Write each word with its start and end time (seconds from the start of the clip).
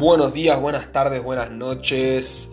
Buenos 0.00 0.32
días, 0.32 0.58
buenas 0.58 0.92
tardes, 0.92 1.22
buenas 1.22 1.50
noches. 1.50 2.52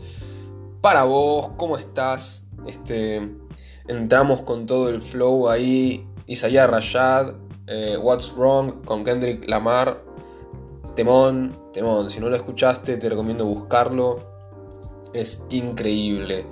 Para 0.81 1.03
vos, 1.03 1.51
¿cómo 1.55 1.77
estás? 1.77 2.45
Este, 2.67 3.21
entramos 3.87 4.41
con 4.41 4.65
todo 4.65 4.89
el 4.89 4.99
flow 4.99 5.47
ahí. 5.47 6.05
Isaiah 6.25 6.67
Rashad, 6.67 7.35
eh, 7.67 7.97
What's 7.97 8.35
Wrong 8.35 8.83
con 8.83 9.05
Kendrick 9.05 9.47
Lamar. 9.47 10.03
Temón, 10.93 11.57
temón. 11.71 12.09
Si 12.09 12.19
no 12.19 12.27
lo 12.27 12.35
escuchaste, 12.35 12.97
te 12.97 13.09
recomiendo 13.09 13.45
buscarlo. 13.45 14.19
Es 15.13 15.41
increíble. 15.49 16.45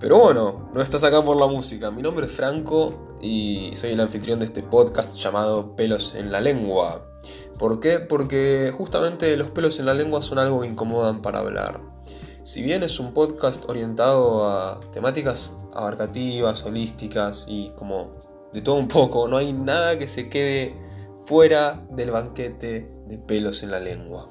Pero 0.00 0.18
bueno, 0.18 0.70
no 0.72 0.80
estás 0.80 1.04
acá 1.04 1.22
por 1.22 1.36
la 1.36 1.46
música. 1.46 1.90
Mi 1.90 2.00
nombre 2.00 2.24
es 2.24 2.32
Franco 2.32 3.16
y 3.20 3.70
soy 3.74 3.92
el 3.92 4.00
anfitrión 4.00 4.38
de 4.38 4.46
este 4.46 4.62
podcast 4.62 5.12
llamado 5.12 5.76
Pelos 5.76 6.14
en 6.14 6.32
la 6.32 6.40
Lengua. 6.40 7.06
¿Por 7.62 7.78
qué? 7.78 8.00
Porque 8.00 8.74
justamente 8.76 9.36
los 9.36 9.52
pelos 9.52 9.78
en 9.78 9.86
la 9.86 9.94
lengua 9.94 10.20
son 10.20 10.40
algo 10.40 10.62
que 10.62 10.66
incomodan 10.66 11.22
para 11.22 11.38
hablar. 11.38 11.80
Si 12.42 12.60
bien 12.60 12.82
es 12.82 12.98
un 12.98 13.14
podcast 13.14 13.70
orientado 13.70 14.50
a 14.50 14.80
temáticas 14.90 15.52
abarcativas, 15.72 16.64
holísticas 16.64 17.44
y 17.46 17.70
como 17.76 18.10
de 18.52 18.62
todo 18.62 18.74
un 18.74 18.88
poco, 18.88 19.28
no 19.28 19.36
hay 19.36 19.52
nada 19.52 19.96
que 19.96 20.08
se 20.08 20.28
quede 20.28 20.74
fuera 21.24 21.86
del 21.90 22.10
banquete 22.10 22.92
de 23.06 23.18
pelos 23.18 23.62
en 23.62 23.70
la 23.70 23.78
lengua. 23.78 24.28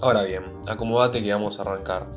Ahora 0.00 0.24
bien, 0.24 0.42
acomódate 0.66 1.22
que 1.22 1.32
vamos 1.32 1.60
a 1.60 1.62
arrancar. 1.62 2.08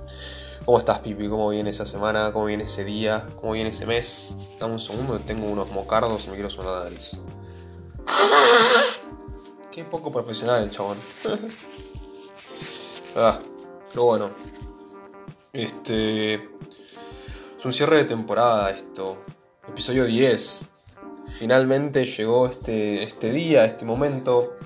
¿Cómo 0.65 0.79
estás, 0.79 1.01
Pipi? 1.01 1.27
¿Cómo 1.27 1.47
viene 1.49 1.69
esa 1.69 1.85
semana? 1.85 2.33
¿Cómo 2.33 2.45
viene 2.45 2.63
ese 2.63 2.83
día? 2.85 3.29
¿Cómo 3.39 3.53
viene 3.53 3.69
ese 3.69 3.85
mes? 3.85 4.35
Dame 4.59 4.73
un 4.73 4.79
segundo 4.79 5.19
tengo 5.19 5.45
unos 5.45 5.71
mocardos 5.71 6.25
y 6.25 6.29
me 6.31 6.37
quiero 6.37 6.49
sonar 6.49 6.79
la 6.79 6.83
nariz. 6.85 7.19
Qué 9.71 9.85
poco 9.85 10.11
profesional 10.11 10.63
el 10.63 10.69
chabón. 10.69 10.97
ah, 13.15 13.39
pero 13.89 14.03
bueno. 14.03 14.29
Este. 15.53 16.33
Es 16.35 17.65
un 17.65 17.71
cierre 17.71 17.97
de 17.97 18.03
temporada 18.03 18.69
esto. 18.71 19.23
Episodio 19.67 20.05
10. 20.05 20.69
Finalmente 21.37 22.03
llegó 22.05 22.47
este, 22.47 23.03
este 23.03 23.31
día, 23.31 23.63
este 23.63 23.85
momento. 23.85 24.57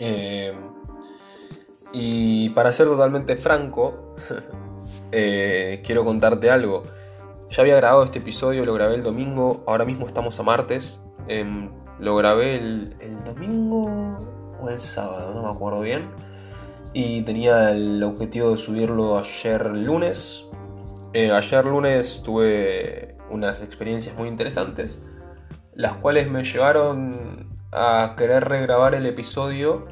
Eh, 0.00 0.52
y 1.92 2.48
para 2.48 2.72
ser 2.72 2.88
totalmente 2.88 3.36
franco, 3.36 4.16
eh, 5.12 5.82
quiero 5.86 6.04
contarte 6.04 6.50
algo. 6.50 6.84
Ya 7.48 7.62
había 7.62 7.76
grabado 7.76 8.02
este 8.02 8.18
episodio, 8.18 8.64
lo 8.64 8.74
grabé 8.74 8.96
el 8.96 9.04
domingo, 9.04 9.62
ahora 9.68 9.84
mismo 9.84 10.04
estamos 10.08 10.40
a 10.40 10.42
martes. 10.42 11.00
Lo 11.98 12.16
grabé 12.16 12.56
el, 12.56 13.24
domingo 13.24 14.18
o 14.60 14.68
el 14.68 14.80
sábado, 14.80 15.34
no 15.34 15.42
me 15.42 15.48
acuerdo 15.48 15.80
bien. 15.80 16.10
Y 16.92 17.22
tenía 17.22 17.70
el 17.70 18.02
objetivo 18.02 18.50
de 18.50 18.56
subirlo 18.56 19.18
ayer 19.18 19.66
lunes. 19.66 20.46
Eh, 21.12 21.30
ayer 21.30 21.64
lunes 21.64 22.22
tuve 22.24 23.16
unas 23.30 23.62
experiencias 23.62 24.16
muy 24.16 24.28
interesantes, 24.28 25.02
las 25.74 25.94
cuales 25.94 26.30
me 26.30 26.44
llevaron 26.44 27.58
a 27.72 28.14
querer 28.16 28.44
regrabar 28.44 28.94
el 28.94 29.06
episodio 29.06 29.86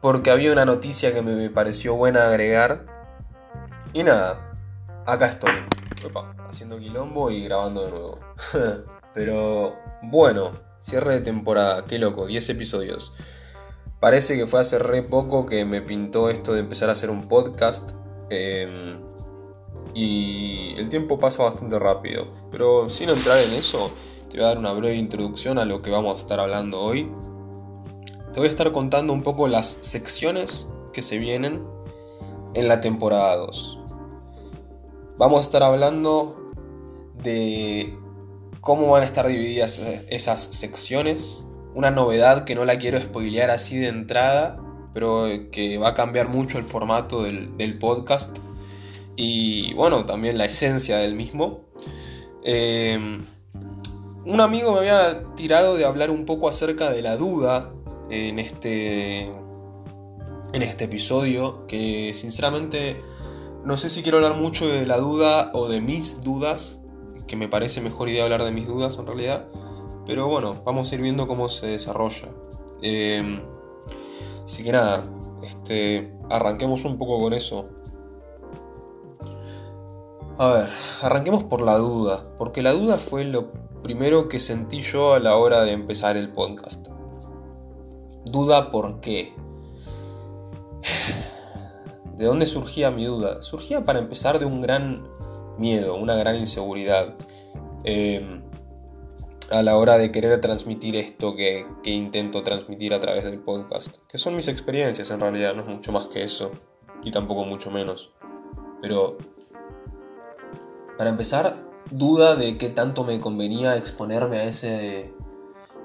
porque 0.00 0.30
había 0.30 0.52
una 0.52 0.64
noticia 0.64 1.12
que 1.12 1.22
me 1.22 1.50
pareció 1.50 1.94
buena 1.96 2.28
agregar. 2.28 2.86
Y 3.92 4.02
nada, 4.02 4.54
acá 5.06 5.26
estoy, 5.26 5.50
haciendo 6.48 6.78
quilombo 6.78 7.30
y 7.30 7.44
grabando 7.44 7.84
de 7.84 7.90
nuevo. 7.90 8.18
Pero 9.14 9.74
bueno, 10.02 10.52
Cierre 10.86 11.14
de 11.14 11.20
temporada, 11.20 11.84
qué 11.84 11.98
loco, 11.98 12.26
10 12.26 12.48
episodios. 12.50 13.12
Parece 13.98 14.36
que 14.36 14.46
fue 14.46 14.60
hace 14.60 14.78
re 14.78 15.02
poco 15.02 15.44
que 15.44 15.64
me 15.64 15.82
pintó 15.82 16.30
esto 16.30 16.52
de 16.52 16.60
empezar 16.60 16.90
a 16.90 16.92
hacer 16.92 17.10
un 17.10 17.26
podcast. 17.26 17.90
Em, 18.30 19.00
y 19.94 20.74
el 20.76 20.88
tiempo 20.88 21.18
pasa 21.18 21.42
bastante 21.42 21.76
rápido. 21.80 22.28
Pero 22.52 22.88
sin 22.88 23.08
entrar 23.08 23.36
en 23.36 23.54
eso, 23.54 23.90
te 24.30 24.36
voy 24.36 24.44
a 24.44 24.50
dar 24.50 24.58
una 24.58 24.72
breve 24.74 24.94
introducción 24.94 25.58
a 25.58 25.64
lo 25.64 25.82
que 25.82 25.90
vamos 25.90 26.20
a 26.20 26.22
estar 26.22 26.38
hablando 26.38 26.80
hoy. 26.80 27.10
Te 28.32 28.38
voy 28.38 28.46
a 28.46 28.50
estar 28.50 28.70
contando 28.70 29.12
un 29.12 29.24
poco 29.24 29.48
las 29.48 29.66
secciones 29.80 30.68
que 30.92 31.02
se 31.02 31.18
vienen 31.18 31.66
en 32.54 32.68
la 32.68 32.80
temporada 32.80 33.34
2. 33.38 33.78
Vamos 35.18 35.38
a 35.38 35.40
estar 35.40 35.64
hablando 35.64 36.52
de 37.24 38.05
cómo 38.66 38.90
van 38.90 39.04
a 39.04 39.06
estar 39.06 39.28
divididas 39.28 39.80
esas 40.08 40.42
secciones. 40.42 41.46
Una 41.76 41.92
novedad 41.92 42.42
que 42.42 42.56
no 42.56 42.64
la 42.64 42.78
quiero 42.78 42.98
spoilear 42.98 43.48
así 43.50 43.76
de 43.76 43.86
entrada, 43.86 44.60
pero 44.92 45.28
que 45.52 45.78
va 45.78 45.90
a 45.90 45.94
cambiar 45.94 46.26
mucho 46.26 46.58
el 46.58 46.64
formato 46.64 47.22
del, 47.22 47.78
podcast 47.78 48.38
y 49.14 49.72
bueno, 49.74 50.04
también 50.04 50.36
la 50.36 50.46
esencia 50.46 50.98
del 50.98 51.14
mismo. 51.14 51.60
Em, 52.42 53.24
un 54.24 54.40
amigo 54.40 54.72
me 54.72 54.80
había 54.80 55.22
tirado 55.36 55.76
de 55.76 55.84
hablar 55.84 56.10
un 56.10 56.24
poco 56.24 56.48
acerca 56.48 56.90
de 56.90 57.02
la 57.02 57.16
duda 57.16 57.72
en 58.10 58.40
este, 58.40 59.26
en 60.52 60.62
este 60.62 60.86
episodio, 60.86 61.68
que 61.68 62.14
sinceramente 62.14 63.00
no 63.64 63.76
sé 63.76 63.90
si 63.90 64.02
quiero 64.02 64.18
hablar 64.18 64.34
mucho 64.34 64.66
de 64.66 64.88
la 64.88 64.96
duda 64.96 65.52
o 65.54 65.68
de 65.68 65.80
mis 65.80 66.22
dudas, 66.22 66.80
que 67.26 67.36
me 67.36 67.48
parece 67.48 67.80
mejor 67.80 68.08
idea 68.08 68.24
hablar 68.24 68.44
de 68.44 68.52
mis 68.52 68.66
dudas 68.66 68.98
en 68.98 69.06
realidad. 69.06 69.46
Pero 70.06 70.28
bueno, 70.28 70.62
vamos 70.64 70.90
a 70.90 70.94
ir 70.94 71.00
viendo 71.00 71.26
cómo 71.26 71.48
se 71.48 71.66
desarrolla. 71.66 72.28
Eh, 72.82 73.42
así 74.44 74.62
que 74.62 74.72
nada, 74.72 75.04
este, 75.42 76.12
arranquemos 76.30 76.84
un 76.84 76.98
poco 76.98 77.20
con 77.20 77.32
eso. 77.32 77.68
A 80.38 80.48
ver, 80.48 80.68
arranquemos 81.00 81.44
por 81.44 81.62
la 81.62 81.78
duda, 81.78 82.34
porque 82.36 82.62
la 82.62 82.72
duda 82.72 82.98
fue 82.98 83.24
lo 83.24 83.52
primero 83.82 84.28
que 84.28 84.38
sentí 84.38 84.80
yo 84.80 85.14
a 85.14 85.18
la 85.18 85.36
hora 85.36 85.62
de 85.62 85.72
empezar 85.72 86.16
el 86.16 86.30
podcast. 86.30 86.88
Duda 88.24 88.70
por 88.70 89.00
qué. 89.00 89.34
¿De 92.16 92.26
dónde 92.26 92.46
surgía 92.46 92.90
mi 92.90 93.04
duda? 93.04 93.42
Surgía 93.42 93.84
para 93.84 93.98
empezar 93.98 94.38
de 94.38 94.44
un 94.44 94.60
gran 94.60 95.04
miedo, 95.58 95.96
una 95.96 96.14
gran 96.14 96.36
inseguridad 96.36 97.14
eh, 97.84 98.40
a 99.50 99.62
la 99.62 99.76
hora 99.76 99.96
de 99.98 100.10
querer 100.10 100.40
transmitir 100.40 100.96
esto 100.96 101.36
que, 101.36 101.66
intento 101.84 102.42
transmitir 102.42 102.92
a 102.94 103.00
través 103.00 103.24
del 103.24 103.38
podcast. 103.38 103.96
Que 104.08 104.18
son 104.18 104.34
mis 104.34 104.48
experiencias 104.48 105.10
en 105.10 105.20
realidad, 105.20 105.54
no 105.54 105.62
es 105.62 105.68
mucho 105.68 105.92
más 105.92 106.06
que 106.06 106.22
eso. 106.22 106.52
Y 107.02 107.10
tampoco 107.10 107.44
mucho 107.44 107.70
menos. 107.70 108.12
Pero, 108.82 109.16
para 110.98 111.10
empezar, 111.10 111.54
duda 111.90 112.34
de 112.34 112.58
qué 112.58 112.68
tanto 112.68 113.04
me 113.04 113.20
convenía 113.20 113.76
exponerme 113.76 114.38
a 114.38 114.44
ese, 114.44 115.14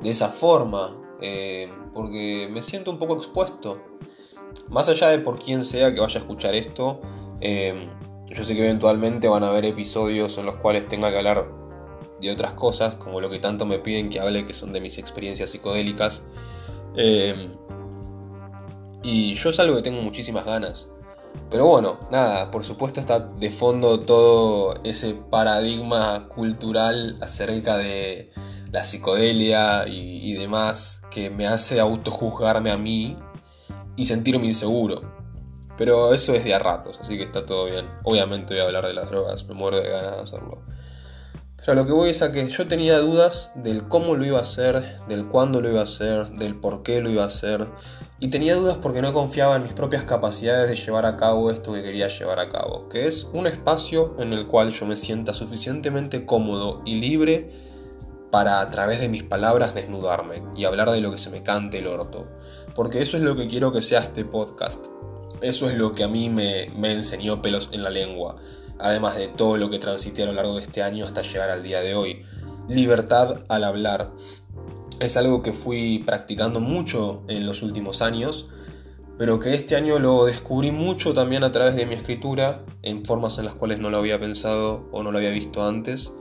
de 0.02 0.10
esa 0.10 0.30
forma. 0.30 0.98
Eh, 1.22 1.72
porque 1.94 2.50
me 2.52 2.62
siento 2.64 2.90
un 2.90 2.98
poco 2.98 3.16
expuesto. 3.16 3.82
Más 4.70 4.90
allá 4.90 5.10
de 5.10 5.20
por 5.20 5.40
quién 5.40 5.64
sea 5.64 5.94
que 5.94 6.02
vaya 6.02 6.20
a 6.20 6.24
escuchar 6.24 6.56
esto, 6.56 7.02
eh, 7.42 7.88
yo 8.34 8.44
sé 8.44 8.56
que 8.56 8.64
eventualmente 8.64 9.28
van 9.28 9.44
a 9.44 9.50
haber 9.50 9.66
episodios 9.66 10.38
en 10.38 10.46
los 10.46 10.56
cuales 10.58 10.88
tenga 10.88 11.12
que 11.12 11.18
hablar 11.18 11.48
de 12.20 12.32
otras 12.32 12.54
cosas, 12.54 12.96
como 12.96 13.20
lo 13.20 13.30
que 13.30 13.40
tanto 13.40 13.66
me 13.66 13.80
piden 13.80 14.10
que 14.10 14.20
hable, 14.20 14.46
que 14.46 14.54
son 14.54 14.72
de 14.74 14.80
mis 14.80 14.98
experiencias 14.98 15.50
psicodélicas. 15.50 16.26
Eh, 16.96 17.50
y 19.04 19.34
yo 19.34 19.50
es 19.50 19.60
algo 19.60 19.76
que 19.76 19.82
tengo 19.82 20.02
muchísimas 20.02 20.46
ganas. 20.46 20.90
Pero 21.50 21.66
bueno, 21.66 21.98
nada, 22.12 22.52
por 22.52 22.64
supuesto 22.64 23.00
está 23.00 23.20
de 23.20 23.50
fondo 23.50 24.02
todo 24.02 24.76
ese 24.84 25.16
paradigma 25.16 26.28
cultural 26.28 27.18
acerca 27.22 27.78
de 27.78 28.32
la 28.72 28.86
psicodelia 28.86 29.88
y, 29.88 30.32
y 30.32 30.34
demás 30.34 31.02
que 31.10 31.30
me 31.30 31.48
hace 31.48 31.80
autojuzgarme 31.80 32.72
a 32.72 32.78
mí 32.78 33.18
y 33.96 34.06
sentirme 34.06 34.46
inseguro. 34.46 35.21
Pero 35.78 36.14
eso 36.14 36.34
es 36.34 36.44
de 36.44 36.54
a 36.54 36.60
ratos, 36.60 37.00
así 37.00 37.18
que 37.18 37.24
está 37.24 37.46
todo 37.46 37.66
bien. 37.66 37.88
Obviamente 38.04 38.54
voy 38.54 38.62
a 38.62 38.66
hablar 38.66 38.86
de 38.86 38.94
las 38.94 39.10
drogas, 39.10 39.46
me 39.46 39.54
muero 39.54 39.78
de 39.78 39.90
ganas 39.90 40.16
de 40.16 40.22
hacerlo. 40.22 40.62
Pero 41.64 41.76
lo 41.76 41.86
que 41.86 41.92
voy 41.92 42.10
es 42.10 42.24
a 42.24 42.32
que 42.32 42.50
yo 42.50 42.68
tenía 42.68 42.98
dudas 43.00 43.52
del 43.56 43.88
cómo 43.88 44.16
lo 44.16 44.26
iba 44.26 44.40
a 44.40 44.42
hacer, 44.42 44.98
del 45.08 45.28
cuándo 45.28 45.62
lo 45.62 45.70
iba 45.70 45.82
a 45.82 45.84
hacer, 45.84 46.28
del 46.30 46.56
por 46.56 46.82
qué 46.82 47.02
lo 47.02 47.10
iba 47.10 47.24
a 47.24 47.28
hacer. 47.28 47.68
Y 48.20 48.30
tenía 48.30 48.56
dudas 48.56 48.78
porque 48.82 49.02
no 49.02 49.14
confiaba 49.14 49.56
en 49.56 49.64
mis 49.64 49.74
propias 49.74 50.04
capacidades 50.04 50.70
de 50.70 50.76
llevar 50.76 51.06
a 51.06 51.18
cabo 51.18 51.52
esto 51.52 51.74
que 51.74 51.84
quería 51.84 52.08
llevar 52.08 52.40
a 52.40 52.50
cabo, 52.50 52.90
que 52.90 53.06
es 53.06 53.28
un 53.34 53.46
espacio 53.46 54.16
en 54.18 54.34
el 54.34 54.48
cual 54.48 54.72
yo 54.72 54.88
me 54.88 54.98
sienta 54.98 55.36
suficientemente 55.36 56.26
cómodo 56.26 56.82
y 56.84 56.96
libre 56.96 57.52
para 58.32 58.62
a 58.62 58.70
través 58.72 59.00
de 59.00 59.10
mis 59.10 59.24
palabras 59.24 59.76
desnudarme 59.76 60.44
y 60.56 60.66
hablar 60.66 60.90
de 60.90 61.02
lo 61.02 61.12
que 61.12 61.18
se 61.20 61.30
me 61.30 61.44
cante 61.44 61.80
el 61.80 61.88
orto. 61.88 62.28
Porque 62.74 63.02
eso 63.02 63.18
es 63.18 63.24
lo 63.24 63.36
que 63.36 63.48
quiero 63.48 63.72
que 63.72 63.84
sea 63.84 64.00
este 64.00 64.26
podcast. 64.26 64.88
Eso 65.42 65.70
es 65.70 65.78
lo 65.78 65.92
que 65.94 66.04
a 66.04 66.08
mí 66.08 66.30
me, 66.30 66.70
enseñó 66.92 67.42
pelos 67.42 67.70
en 67.72 67.84
la 67.84 67.90
lengua, 67.90 68.36
además 68.78 69.16
de 69.16 69.28
todo 69.28 69.58
lo 69.58 69.70
que 69.70 69.80
transité 69.80 70.24
a 70.24 70.28
lo 70.28 70.34
largo 70.34 70.56
de 70.56 70.62
este 70.62 70.84
año 70.84 71.06
hasta 71.06 71.22
llegar 71.24 71.50
al 71.50 71.64
día 71.64 71.82
de 71.82 71.96
hoy. 71.96 72.24
Libertad 72.70 73.42
al 73.50 73.64
hablar. 73.64 74.12
Es 75.00 75.18
algo 75.18 75.42
que 75.42 75.52
fui 75.52 76.04
practicando 76.06 76.60
mucho 76.60 77.24
en 77.28 77.48
los 77.48 77.64
últimos 77.64 78.04
años, 78.04 78.48
pero 79.18 79.40
que 79.40 79.54
este 79.56 79.76
año 79.76 79.98
lo 79.98 80.26
descubrí 80.26 80.72
mucho 80.72 81.14
también 81.14 81.44
a 81.44 81.52
través 81.52 81.76
de 81.76 81.86
mi 81.86 81.96
escritura, 81.96 82.64
en 82.84 83.04
formas 83.04 83.38
en 83.40 83.46
las 83.46 83.56
cuales 83.56 83.80
no 83.80 83.90
lo 83.90 83.98
había 83.98 84.20
pensado 84.20 84.88
o 84.92 85.02
no 85.02 85.12
lo 85.12 85.18
había 85.18 85.32
visto 85.32 85.66
antes, 85.66 86.12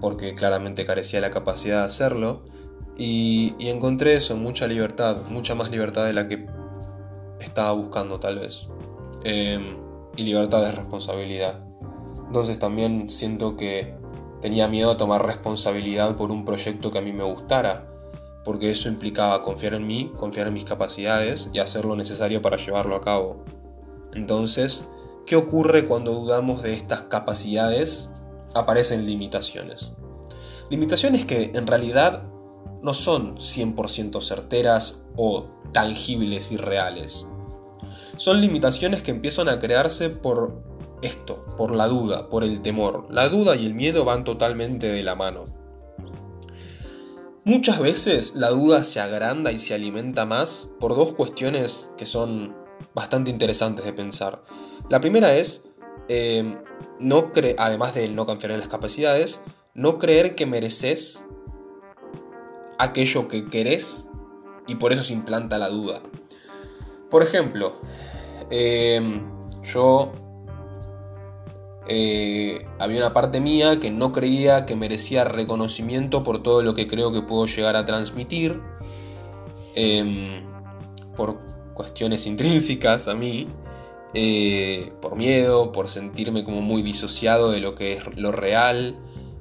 porque 0.00 0.34
claramente 0.34 0.84
carecía 0.84 1.20
la 1.20 1.30
capacidad 1.30 1.78
de 1.80 1.86
hacerlo, 1.86 2.42
y, 2.96 3.54
encontré 3.60 4.14
eso, 4.14 4.36
mucha 4.36 4.66
libertad, 4.66 5.22
mucha 5.30 5.54
más 5.54 5.70
libertad 5.70 6.04
de 6.04 6.12
la 6.12 6.28
que 6.28 6.46
estaba 7.40 7.72
buscando 7.72 8.20
tal 8.20 8.38
vez, 8.38 8.68
em, 9.24 9.76
y 10.16 10.22
libertad 10.24 10.62
de 10.62 10.72
responsabilidad. 10.72 11.60
Entonces 12.26 12.58
también 12.58 13.10
siento 13.10 13.56
que 13.56 13.94
tenía 14.40 14.68
miedo 14.68 14.90
a 14.90 14.96
tomar 14.96 15.24
responsabilidad 15.24 16.16
por 16.16 16.30
un 16.30 16.44
proyecto 16.44 16.90
que 16.90 16.98
a 16.98 17.02
mí 17.02 17.12
me 17.12 17.24
gustara, 17.24 17.88
porque 18.44 18.70
eso 18.70 18.88
implicaba 18.88 19.42
confiar 19.42 19.74
en 19.74 19.86
mí, 19.86 20.08
confiar 20.16 20.46
en 20.46 20.54
mis 20.54 20.64
capacidades 20.64 21.50
y 21.52 21.58
hacer 21.58 21.84
lo 21.84 21.96
necesario 21.96 22.40
para 22.40 22.56
llevarlo 22.56 22.96
a 22.96 23.00
cabo. 23.00 23.44
Entonces, 24.14 24.88
¿qué 25.26 25.36
ocurre 25.36 25.86
cuando 25.86 26.12
dudamos 26.12 26.62
de 26.62 26.74
estas 26.74 27.02
capacidades? 27.02 28.10
Aparecen 28.54 29.06
limitaciones. 29.06 29.94
Limitaciones 30.70 31.24
que 31.24 31.52
en 31.54 31.66
realidad 31.66 32.24
no 32.82 32.94
son 32.94 33.36
100% 33.36 34.20
certeras 34.20 35.04
o 35.16 35.46
tangibles 35.72 36.50
y 36.52 36.56
reales. 36.56 37.26
Son 38.20 38.42
limitaciones 38.42 39.02
que 39.02 39.12
empiezan 39.12 39.48
a 39.48 39.58
crearse 39.58 40.10
por 40.10 40.62
esto, 41.00 41.40
por 41.56 41.74
la 41.74 41.86
duda, 41.86 42.28
por 42.28 42.44
el 42.44 42.60
temor. 42.60 43.06
La 43.08 43.30
duda 43.30 43.56
y 43.56 43.64
el 43.64 43.72
miedo 43.72 44.04
van 44.04 44.24
totalmente 44.24 44.88
de 44.88 45.02
la 45.02 45.14
mano. 45.14 45.46
Muchas 47.44 47.80
veces 47.80 48.34
la 48.34 48.50
duda 48.50 48.84
se 48.84 49.00
agranda 49.00 49.52
y 49.52 49.58
se 49.58 49.72
alimenta 49.72 50.26
más 50.26 50.68
por 50.78 50.94
dos 50.96 51.14
cuestiones 51.14 51.92
que 51.96 52.04
son 52.04 52.54
bastante 52.94 53.30
interesantes 53.30 53.86
de 53.86 53.94
pensar. 53.94 54.44
La 54.90 55.00
primera 55.00 55.34
es, 55.34 55.64
eh, 56.08 56.58
no 56.98 57.32
además 57.56 57.94
de 57.94 58.06
no 58.08 58.26
confiar 58.26 58.52
en 58.52 58.58
las 58.58 58.68
capacidades, 58.68 59.42
no 59.72 59.98
creer 59.98 60.34
que 60.34 60.44
mereces 60.44 61.24
aquello 62.78 63.28
que 63.28 63.46
querés 63.46 64.10
y 64.66 64.74
por 64.74 64.92
eso 64.92 65.04
se 65.04 65.14
implanta 65.14 65.56
la 65.56 65.70
duda. 65.70 66.02
Por 67.08 67.22
ejemplo, 67.22 67.74
eh, 68.50 69.22
yo 69.62 70.12
había 72.78 72.98
una 72.98 73.12
parte 73.12 73.40
mía 73.40 73.80
que 73.80 73.90
no 73.90 74.12
creía 74.12 74.64
que 74.64 74.76
merecía 74.76 75.24
reconocimiento 75.24 76.22
por 76.22 76.42
todo 76.42 76.62
lo 76.62 76.74
que 76.74 76.86
creo 76.86 77.12
que 77.12 77.22
puedo 77.22 77.46
llegar 77.46 77.76
a 77.76 77.84
transmitir, 77.84 78.60
em, 79.74 80.44
por 81.16 81.38
cuestiones 81.74 82.26
intrínsecas 82.26 83.08
a 83.08 83.14
mí, 83.14 83.48
eh, 84.14 84.92
por 85.00 85.16
miedo, 85.16 85.72
por 85.72 85.88
sentirme 85.88 86.44
como 86.44 86.60
muy 86.62 86.82
disociado 86.82 87.50
de 87.50 87.60
lo 87.60 87.74
que 87.74 87.92
es 87.92 88.16
lo 88.16 88.32
real 88.32 88.98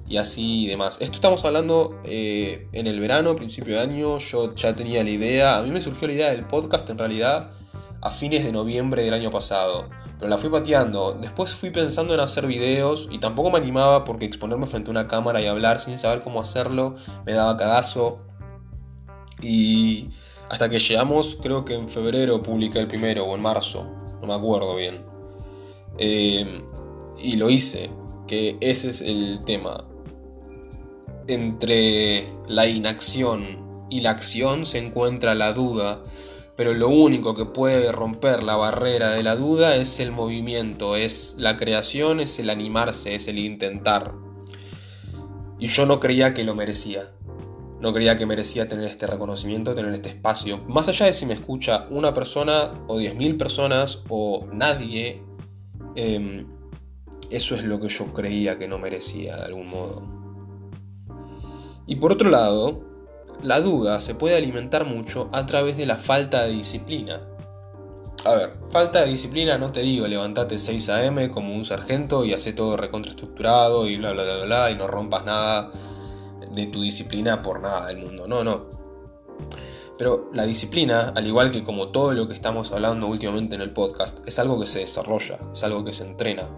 y 0.07 0.17
así 0.17 0.65
y 0.65 0.67
demás. 0.67 0.97
Esto 1.01 1.13
estamos 1.13 1.45
hablando 1.45 1.99
eh, 2.03 2.67
en 2.73 2.87
el 2.87 2.99
verano, 2.99 3.35
principio 3.35 3.75
de 3.75 3.81
año, 3.81 4.17
yo 4.19 4.55
ya 4.55 4.75
tenía 4.75 5.03
la 5.03 5.09
idea, 5.09 5.57
a 5.57 5.61
mí 5.61 5.71
me 5.71 5.81
surgió 5.81 6.07
la 6.07 6.13
idea 6.13 6.29
del 6.31 6.45
podcast 6.45 6.89
en 6.89 6.97
realidad 6.97 7.51
a 8.01 8.11
fines 8.11 8.43
de 8.43 8.51
noviembre 8.51 9.03
del 9.03 9.13
año 9.13 9.31
pasado 9.31 9.89
pero 10.19 10.29
la 10.29 10.37
fui 10.37 10.49
pateando. 10.49 11.13
Después 11.13 11.53
fui 11.53 11.71
pensando 11.71 12.13
en 12.13 12.19
hacer 12.19 12.45
videos 12.45 13.07
y 13.09 13.19
tampoco 13.19 13.51
me 13.51 13.57
animaba 13.57 14.03
porque 14.03 14.25
exponerme 14.25 14.67
frente 14.67 14.89
a 14.89 14.91
una 14.91 15.07
cámara 15.07 15.41
y 15.41 15.47
hablar 15.47 15.79
sin 15.79 15.97
saber 15.97 16.21
cómo 16.21 16.41
hacerlo 16.41 16.95
me 17.25 17.31
daba 17.31 17.55
cagazo. 17.55 18.25
Y 19.41 20.09
hasta 20.49 20.69
que 20.69 20.79
llegamos, 20.79 21.37
creo 21.41 21.63
que 21.63 21.75
en 21.75 21.87
febrero 21.87 22.43
publiqué 22.43 22.79
el 22.79 22.87
primero 22.87 23.23
o 23.23 23.35
en 23.35 23.41
marzo, 23.41 23.85
no 24.21 24.27
me 24.27 24.33
acuerdo 24.33 24.75
bien. 24.75 25.05
Eh, 25.97 26.65
y 27.17 27.37
lo 27.37 27.49
hice, 27.49 27.89
que 28.27 28.57
ese 28.59 28.89
es 28.89 29.01
el 29.01 29.39
tema. 29.45 29.85
Entre 31.27 32.33
la 32.47 32.67
inacción 32.67 33.87
y 33.89 34.01
la 34.01 34.09
acción 34.09 34.65
se 34.65 34.79
encuentra 34.79 35.33
la 35.33 35.53
duda 35.53 36.03
pero 36.59 36.73
lo 36.73 36.89
único 36.89 37.35
que 37.35 37.45
puede 37.45 37.89
romper 37.93 38.43
la 38.43 38.57
barrera 38.57 39.11
de 39.11 39.23
la 39.23 39.37
duda 39.37 39.77
es 39.77 40.01
el 40.01 40.11
movimiento, 40.11 40.97
es 40.97 41.35
la 41.37 41.55
creación, 41.55 42.19
es 42.19 42.37
el 42.37 42.49
animarse, 42.49 43.15
es 43.15 43.29
el 43.29 43.39
intentar. 43.39 44.13
Y 45.57 45.67
yo 45.67 45.85
no 45.85 46.01
creía 46.01 46.33
que 46.33 46.43
lo 46.43 46.55
merecía. 46.55 47.13
No 47.79 47.93
creía 47.93 48.17
que 48.17 48.25
merecía 48.25 48.67
tener 48.67 48.83
este 48.89 49.07
reconocimiento, 49.07 49.73
tener 49.73 49.93
este 49.93 50.09
espacio. 50.09 50.57
Más 50.67 50.89
allá 50.89 51.05
de 51.05 51.13
si 51.13 51.25
me 51.25 51.33
escucha 51.33 51.87
una 51.91 52.13
persona 52.13 52.73
o 52.87 52.97
diez 52.97 53.15
mil 53.15 53.37
personas 53.37 54.03
o 54.09 54.45
nadie, 54.51 55.23
em, 55.95 56.45
eso 57.29 57.55
es 57.55 57.63
lo 57.63 57.79
que 57.79 57.87
yo 57.87 58.11
creía 58.11 58.57
que 58.57 58.67
no 58.67 58.79
merecía 58.79 59.37
de 59.37 59.43
algún 59.43 59.67
modo. 59.67 60.03
Y 61.87 61.95
por 61.95 62.11
otro 62.11 62.29
lado, 62.29 62.88
la 63.41 63.59
duda 63.61 64.01
se 64.01 64.15
puede 64.15 64.35
alimentar 64.35 64.85
mucho 64.85 65.29
a 65.31 65.45
través 65.45 65.77
de 65.77 65.85
la 65.85 65.95
falta 65.95 66.43
de 66.43 66.51
disciplina. 66.51 67.21
A 68.25 68.31
ver, 68.31 68.53
falta 68.69 69.01
de 69.01 69.07
disciplina 69.07 69.57
no 69.57 69.71
te 69.71 69.79
digo 69.79 70.07
levantate 70.07 70.57
6 70.57 70.89
a.m. 70.89 71.31
como 71.31 71.55
un 71.55 71.63
sargento 71.63 72.25
y 72.25 72.33
hace 72.33 72.51
todo 72.51 72.75
recontraestructurado 72.75 73.87
y 73.87 73.97
bla 73.97 74.11
bla 74.11 74.23
bla 74.23 74.45
bla 74.45 74.71
y 74.71 74.75
no 74.75 74.87
rompas 74.87 75.23
nada 75.23 75.71
de 76.51 76.65
tu 76.65 76.81
disciplina 76.81 77.41
por 77.41 77.61
nada 77.61 77.87
del 77.87 77.97
mundo. 77.97 78.27
No, 78.27 78.43
no. 78.43 78.61
Pero 79.97 80.29
la 80.33 80.45
disciplina, 80.45 81.13
al 81.15 81.27
igual 81.27 81.51
que 81.51 81.63
como 81.63 81.89
todo 81.89 82.13
lo 82.13 82.27
que 82.27 82.33
estamos 82.33 82.71
hablando 82.71 83.07
últimamente 83.07 83.55
en 83.55 83.61
el 83.61 83.71
podcast, 83.71 84.19
es 84.25 84.39
algo 84.39 84.59
que 84.59 84.65
se 84.65 84.79
desarrolla, 84.79 85.39
es 85.53 85.63
algo 85.63 85.83
que 85.83 85.91
se 85.91 86.05
entrena. 86.05 86.49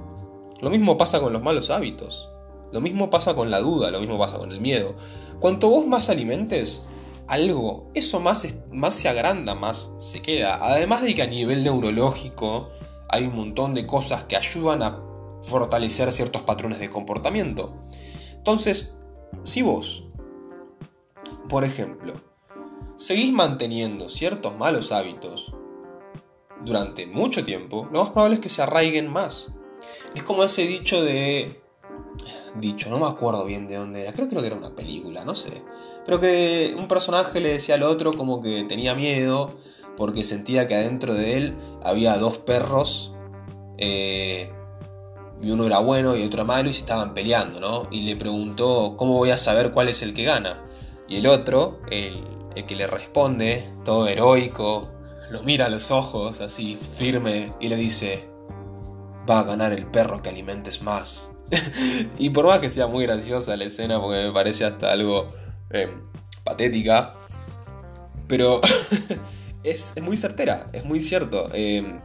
Lo 0.62 0.70
mismo 0.70 0.98
pasa 0.98 1.20
con 1.20 1.34
los 1.34 1.42
malos 1.42 1.72
hábitos. 1.72 2.30
Lo 2.72 2.82
mismo 2.82 3.10
pasa 3.10 3.34
con 3.34 3.50
la 3.50 3.60
duda, 3.60 3.92
lo 3.92 4.00
mismo 4.00 4.18
pasa 4.18 4.38
con 4.38 4.52
el 4.52 4.62
miedo. 4.62 4.96
Cuanto 5.42 5.72
vos 5.72 5.88
más 5.88 6.10
alimentes 6.10 6.84
algo, 7.28 7.90
eso 7.96 8.20
más, 8.20 8.46
más 8.72 8.94
se 8.94 9.10
agranda, 9.10 9.56
más 9.56 9.92
se 9.98 10.22
queda. 10.22 10.60
Además 10.62 11.02
de 11.02 11.16
que 11.16 11.24
a 11.24 11.28
nivel 11.28 11.64
neurológico 11.64 12.70
hay 13.10 13.26
un 13.26 13.36
montón 13.36 13.74
de 13.74 13.88
cosas 13.88 14.26
que 14.26 14.38
ayudan 14.38 14.84
a 14.84 15.02
fortalecer 15.42 16.12
ciertos 16.12 16.44
patrones 16.44 16.80
de 16.80 16.92
comportamiento. 16.92 17.74
Entonces, 18.34 19.00
si 19.42 19.64
vos, 19.64 20.06
por 21.50 21.64
ejemplo, 21.64 22.14
seguís 22.96 23.34
manteniendo 23.34 24.10
ciertos 24.10 24.56
malos 24.56 24.92
hábitos 24.92 25.56
durante 26.64 27.08
mucho 27.08 27.44
tiempo, 27.44 27.90
lo 27.92 28.04
más 28.04 28.12
probable 28.12 28.36
es 28.36 28.42
que 28.42 28.50
se 28.50 28.62
arraiguen 28.62 29.12
más. 29.12 29.52
Es 30.14 30.22
como 30.22 30.44
ese 30.44 30.68
dicho 30.68 31.02
de 31.02 31.61
dicho, 32.56 32.90
no 32.90 33.00
me 33.00 33.06
acuerdo 33.06 33.46
bien 33.46 33.68
de 33.68 33.76
dónde 33.76 34.02
era, 34.02 34.14
creo, 34.14 34.28
que 34.28 34.48
era 34.48 34.56
una 34.56 34.76
película, 34.76 35.24
no 35.24 35.36
sé. 35.36 35.64
Pero 36.06 36.20
que 36.20 36.76
un 36.78 36.88
personaje 36.88 37.40
le 37.40 37.50
decía 37.50 37.76
al 37.76 37.84
otro 37.84 38.14
como 38.14 38.42
que 38.42 38.64
tenía 38.64 38.96
miedo 38.96 39.56
porque 39.98 40.24
sentía 40.24 40.68
que 40.68 40.76
adentro 40.76 41.14
de 41.14 41.38
él 41.38 41.56
había 41.84 42.18
dos 42.18 42.40
perros 42.40 43.14
eh, 43.78 44.52
y 45.42 45.52
uno 45.52 45.66
era 45.66 45.80
bueno 45.80 46.16
y 46.16 46.24
otro 46.24 46.46
malo 46.46 46.70
y 46.70 46.74
se 46.74 46.82
estaban 46.82 47.14
peleando, 47.14 47.60
¿no? 47.60 47.88
Y 47.92 48.02
le 48.02 48.16
preguntó, 48.16 48.96
¿cómo 48.98 49.18
voy 49.18 49.32
a 49.32 49.38
saber 49.38 49.72
cuál 49.72 49.90
es 49.90 50.02
el 50.02 50.14
que 50.14 50.24
gana? 50.24 50.64
Y 51.08 51.18
el 51.18 51.28
otro, 51.28 51.80
el, 51.90 52.24
el 52.56 52.66
que 52.66 52.76
le 52.76 52.88
responde, 52.88 53.70
todo 53.84 54.08
heroico, 54.08 54.90
lo 55.30 55.44
mira 55.44 55.66
a 55.66 55.70
los 55.70 55.92
ojos 55.92 56.42
así 56.42 56.78
firme 56.98 57.54
y 57.60 57.70
le 57.70 57.76
dice, 57.76 58.30
va 59.30 59.40
a 59.40 59.44
ganar 59.44 59.72
el 59.72 59.86
perro 59.86 60.22
que 60.22 60.30
alimentes 60.30 60.82
más. 60.82 61.31
y 62.18 62.30
por 62.30 62.46
más 62.46 62.60
que 62.60 62.70
sea 62.70 62.88
muy 62.88 63.06
graciosa 63.06 63.56
la 63.58 63.66
escena, 63.66 64.02
porque 64.02 64.26
me 64.26 64.32
parece 64.32 64.66
hasta 64.66 64.92
algo 64.92 65.32
eh, 65.70 65.90
patética, 66.44 67.16
pero 68.28 68.62
es, 69.64 69.94
muy 70.02 70.18
certera, 70.18 70.68
es 70.74 70.86
muy 70.86 71.02
cierto. 71.02 71.50
Eh, 71.54 72.00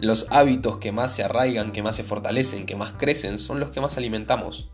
los 0.00 0.26
hábitos 0.30 0.78
que 0.78 0.92
más 0.92 1.14
se 1.14 1.22
arraigan, 1.22 1.72
que 1.72 1.82
más 1.82 1.96
se 1.96 2.04
fortalecen, 2.04 2.66
que 2.66 2.76
más 2.76 2.92
crecen, 2.92 3.38
son 3.38 3.60
los 3.60 3.70
que 3.70 3.80
más 3.80 3.96
alimentamos. 3.96 4.70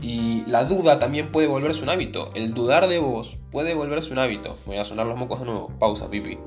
Y 0.00 0.44
la 0.46 0.64
duda 0.64 0.98
también 0.98 1.28
puede 1.28 1.46
volverse 1.46 1.82
un 1.82 1.88
hábito. 1.88 2.30
El 2.34 2.52
dudar 2.52 2.86
de 2.86 2.98
vos 2.98 3.38
puede 3.50 3.72
volverse 3.74 4.12
un 4.12 4.18
hábito. 4.18 4.58
Voy 4.66 4.76
a 4.76 4.84
sonar 4.84 5.06
los 5.06 5.16
mocos 5.16 5.40
de 5.40 5.46
nuevo. 5.46 5.72
Pausa, 5.78 6.10
pipi. 6.10 6.38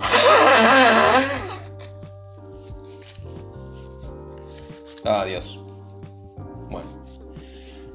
Adiós. 5.04 5.60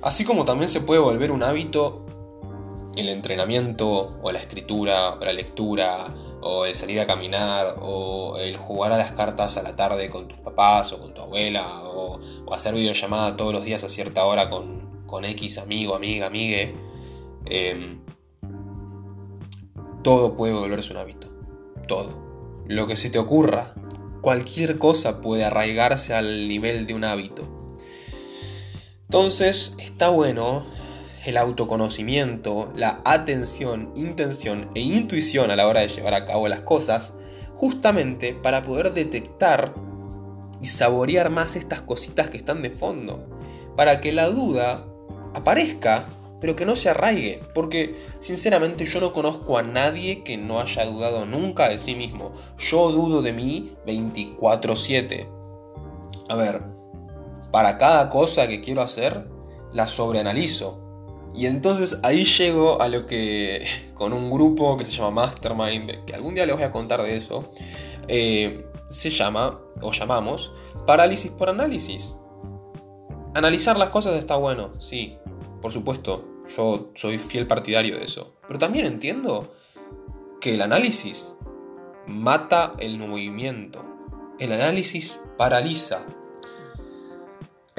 Así 0.02 0.26
como 0.26 0.46
también 0.46 0.70
se 0.70 0.82
puede 0.82 1.00
volver 1.00 1.32
un 1.32 1.44
hábito 1.44 2.06
el 2.96 3.10
entrenamiento 3.10 4.20
o 4.22 4.32
la 4.32 4.40
escritura 4.40 5.14
o 5.14 5.24
la 5.24 5.34
lectura 5.34 6.14
o 6.42 6.66
el 6.66 6.76
salir 6.76 7.00
a 7.00 7.06
caminar 7.06 7.76
o 7.82 8.38
el 8.38 8.58
jugar 8.58 8.92
a 8.92 8.98
las 8.98 9.12
cartas 9.12 9.58
a 9.58 9.64
la 9.64 9.76
tarde 9.76 10.10
con 10.10 10.28
tus 10.28 10.40
papás 10.40 10.92
o 10.92 11.00
con 11.00 11.14
tu 11.14 11.22
abuela 11.22 11.84
o, 11.84 12.20
hacer 12.52 12.74
videollamada 12.74 13.38
todos 13.38 13.54
los 13.54 13.64
días 13.64 13.84
a 13.86 13.90
cierta 13.90 14.26
hora 14.26 14.50
con, 14.50 15.06
con 15.08 15.24
X 15.24 15.58
amigo, 15.58 15.96
amiga, 15.96 16.28
amigue. 16.28 16.76
Em, 17.46 18.02
todo 20.04 20.36
puede 20.36 20.54
volverse 20.54 20.92
un 20.92 20.98
hábito. 20.98 21.28
Todo. 21.88 22.64
lo 22.68 22.88
que 22.88 22.98
se 22.98 23.10
te 23.10 23.20
ocurra. 23.20 23.74
Cualquier 24.22 24.78
cosa 24.78 25.22
puede 25.22 25.46
arraigarse 25.46 26.14
al 26.14 26.50
nivel 26.50 26.86
de 26.86 26.94
un 26.94 27.06
hábito. 27.06 27.61
Entonces, 29.12 29.76
está 29.78 30.08
bueno 30.08 30.64
el 31.26 31.36
autoconocimiento, 31.36 32.72
la 32.74 33.02
atención, 33.04 33.92
intención 33.94 34.70
e 34.74 34.80
intuición 34.80 35.52
a 35.52 35.58
la 35.58 35.68
hora 35.68 35.82
de 35.82 35.90
llevar 35.90 36.14
a 36.14 36.26
cabo 36.26 36.48
las 36.48 36.62
cosas, 36.62 37.12
justamente 37.54 38.34
para 38.34 38.64
poder 38.64 38.94
detectar 38.94 39.76
y 40.62 40.68
saborear 40.68 41.30
más 41.30 41.58
estas 41.58 41.82
cositas 41.82 42.30
que 42.30 42.38
están 42.38 42.62
de 42.62 42.70
fondo, 42.70 43.28
para 43.76 44.00
que 44.00 44.14
la 44.14 44.30
duda 44.30 44.88
aparezca, 45.34 46.06
pero 46.40 46.56
que 46.56 46.66
no 46.66 46.78
se 46.78 46.90
arraigue, 46.90 47.44
porque 47.54 47.94
sinceramente 48.20 48.86
yo 48.86 49.02
no 49.02 49.12
conozco 49.12 49.58
a 49.58 49.62
nadie 49.62 50.24
que 50.24 50.38
no 50.38 50.62
haya 50.62 50.86
dudado 50.86 51.26
nunca 51.26 51.68
de 51.68 51.78
sí 51.78 51.96
mismo. 51.96 52.32
Yo 52.58 52.94
dudo 52.94 53.22
de 53.22 53.34
mí 53.34 53.74
24/7. 53.86 55.28
A 56.30 56.36
ver, 56.38 56.71
para 57.52 57.78
cada 57.78 58.10
cosa 58.10 58.48
que 58.48 58.62
quiero 58.62 58.82
hacer, 58.82 59.28
la 59.74 59.88
sobreanalizo. 59.88 60.80
Y 61.34 61.46
entonces 61.46 62.00
ahí 62.04 62.26
llego 62.26 62.82
a 62.82 62.88
lo 62.88 63.06
que 63.06 63.66
con 63.94 64.14
un 64.14 64.30
grupo 64.30 64.78
que 64.78 64.86
se 64.86 64.92
llama 64.92 65.22
Mastermind, 65.22 66.06
que 66.06 66.14
algún 66.14 66.36
día 66.36 66.46
les 66.46 66.56
voy 66.56 66.64
a 66.64 66.72
contar 66.72 67.02
de 67.04 67.16
eso, 67.16 67.52
eh, 68.08 68.66
se 68.90 69.10
llama, 69.10 69.60
o 69.82 69.92
llamamos, 69.92 70.52
parálisis 70.86 71.32
por 71.32 71.50
análisis. 71.50 72.16
Analizar 73.34 73.78
las 73.78 73.90
cosas 73.90 74.18
está 74.18 74.36
bueno, 74.36 74.72
sí, 74.80 75.18
por 75.62 75.72
supuesto, 75.72 76.44
yo 76.56 76.92
soy 76.96 77.18
fiel 77.18 77.48
partidario 77.48 77.98
de 77.98 78.04
eso. 78.04 78.36
Pero 78.48 78.60
también 78.60 78.86
entiendo 78.86 79.54
que 80.42 80.56
el 80.56 80.62
análisis 80.62 81.36
mata 82.08 82.74
el 82.80 82.98
movimiento. 82.98 83.86
El 84.40 84.52
análisis 84.52 85.20
paraliza. 85.38 86.06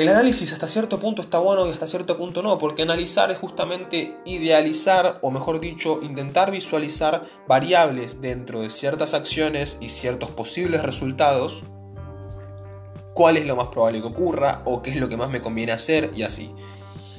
El 0.03 0.09
análisis 0.09 0.53
hasta 0.53 0.67
cierto 0.67 0.99
punto 0.99 1.23
está 1.23 1.39
bueno 1.39 1.65
y 1.65 1.71
hasta 1.71 1.87
cierto 1.87 2.19
punto 2.19 2.43
no, 2.43 2.59
porque 2.59 2.83
analizar 2.83 3.31
es 3.31 3.39
justamente 3.39 4.17
idealizar, 4.25 5.21
o 5.23 5.31
mejor 5.31 5.61
dicho, 5.61 6.01
intentar 6.03 6.51
visualizar 6.51 7.23
variables 7.47 8.21
dentro 8.21 8.63
de 8.63 8.71
ciertas 8.71 9.15
acciones 9.15 9.79
y 9.81 9.91
ciertos 9.91 10.31
posibles 10.31 10.83
resultados, 10.83 11.63
cuál 13.15 13.37
es 13.37 13.47
lo 13.47 13.55
más 13.55 13.69
probable 13.69 14.01
que 14.01 14.09
ocurra, 14.09 14.63
o 14.65 14.83
qué 14.83 14.91
es 14.91 14.97
lo 14.97 15.09
que 15.09 15.17
más 15.17 15.31
me 15.31 15.41
conviene 15.41 15.71
hacer, 15.71 16.11
y 16.17 16.25
así. 16.25 16.53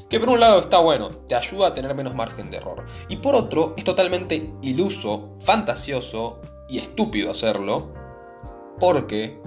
Que 0.09 0.19
por 0.19 0.27
un 0.27 0.41
lado 0.41 0.59
está 0.59 0.79
bueno, 0.79 1.11
te 1.29 1.35
ayuda 1.35 1.67
a 1.67 1.73
tener 1.73 1.95
menos 1.95 2.15
margen 2.15 2.51
de 2.51 2.57
error, 2.57 2.83
y 3.07 3.15
por 3.15 3.33
otro 3.33 3.75
es 3.77 3.85
totalmente 3.85 4.51
iluso, 4.61 5.37
fantasioso 5.39 6.41
y 6.67 6.79
estúpido 6.79 7.31
hacerlo, 7.31 7.93
porque 8.77 9.39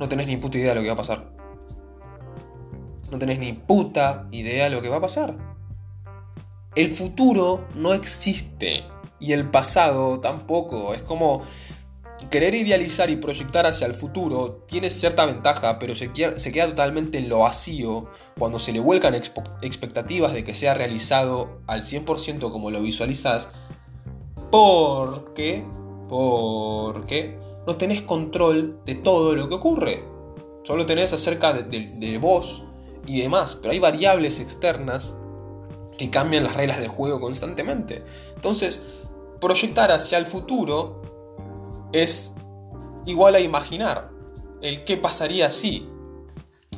no 0.00 0.08
tenés 0.08 0.26
ni 0.26 0.36
puta 0.38 0.58
idea 0.58 0.70
de 0.70 0.74
lo 0.74 0.80
que 0.80 0.88
va 0.88 0.94
a 0.94 0.96
pasar 0.96 1.39
no 3.10 3.18
tenés 3.18 3.38
ni 3.38 3.52
puta 3.52 4.28
idea 4.30 4.64
de 4.64 4.70
lo 4.70 4.82
que 4.82 4.88
va 4.88 4.96
a 4.96 5.00
pasar. 5.00 5.36
El 6.74 6.92
futuro 6.92 7.66
no 7.74 7.92
existe 7.94 8.84
y 9.18 9.32
el 9.32 9.50
pasado 9.50 10.20
tampoco. 10.20 10.94
Es 10.94 11.02
como 11.02 11.42
querer 12.30 12.54
idealizar 12.54 13.10
y 13.10 13.16
proyectar 13.16 13.66
hacia 13.66 13.86
el 13.86 13.94
futuro 13.94 14.64
tiene 14.68 14.90
cierta 14.90 15.26
ventaja, 15.26 15.78
pero 15.78 15.96
se 15.96 16.12
queda, 16.12 16.68
totalmente 16.68 17.18
en 17.18 17.28
lo 17.28 17.40
vacío 17.40 18.08
cuando 18.38 18.58
se 18.58 18.72
le 18.72 18.80
vuelcan 18.80 19.14
expectativas 19.14 20.32
de 20.32 20.44
que 20.44 20.54
sea 20.54 20.74
realizado 20.74 21.60
al 21.66 21.82
100% 21.82 22.52
como 22.52 22.70
lo 22.70 22.80
visualizas. 22.80 23.50
Porque, 24.50 25.64
porque 26.08 27.36
no 27.66 27.76
tenés 27.76 28.02
control 28.02 28.80
de 28.84 28.94
todo 28.94 29.34
lo 29.34 29.48
que 29.48 29.54
ocurre. 29.56 30.04
Solo 30.62 30.86
tenés 30.86 31.12
acerca 31.12 31.52
de 31.52 32.18
vos 32.18 32.64
y 33.06 33.20
demás, 33.20 33.56
pero 33.56 33.72
hay 33.72 33.78
variables 33.78 34.40
externas 34.40 35.14
que 35.98 36.10
cambian 36.10 36.44
las 36.44 36.56
reglas 36.56 36.78
del 36.78 36.88
juego 36.88 37.20
constantemente. 37.20 38.04
Entonces, 38.34 38.84
proyectar 39.40 39.90
hacia 39.90 40.18
el 40.18 40.26
futuro 40.26 41.88
es 41.92 42.34
igual 43.06 43.34
a 43.34 43.40
imaginar 43.40 44.10
el 44.62 44.84
qué 44.84 44.96
pasaría 44.96 45.50
si. 45.50 45.88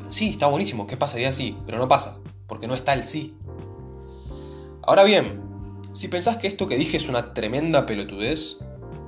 Sí, 0.09 0.31
está 0.31 0.47
buenísimo, 0.47 0.87
qué 0.87 0.97
pasaría 0.97 1.33
si, 1.33 1.57
pero 1.67 1.79
no 1.79 1.89
pasa, 1.89 2.19
porque 2.47 2.67
no 2.67 2.75
está 2.75 2.95
el 2.95 3.05
sí. 3.05 3.37
Ahora 4.83 5.05
bien, 5.05 5.41
si 5.93 6.09
pensás 6.09 6.39
que 6.39 6.49
esto 6.49 6.67
que 6.67 6.77
dije 6.77 6.97
es 6.97 7.09
una 7.09 7.35
tremenda 7.35 7.87
pelotudez, 7.87 8.59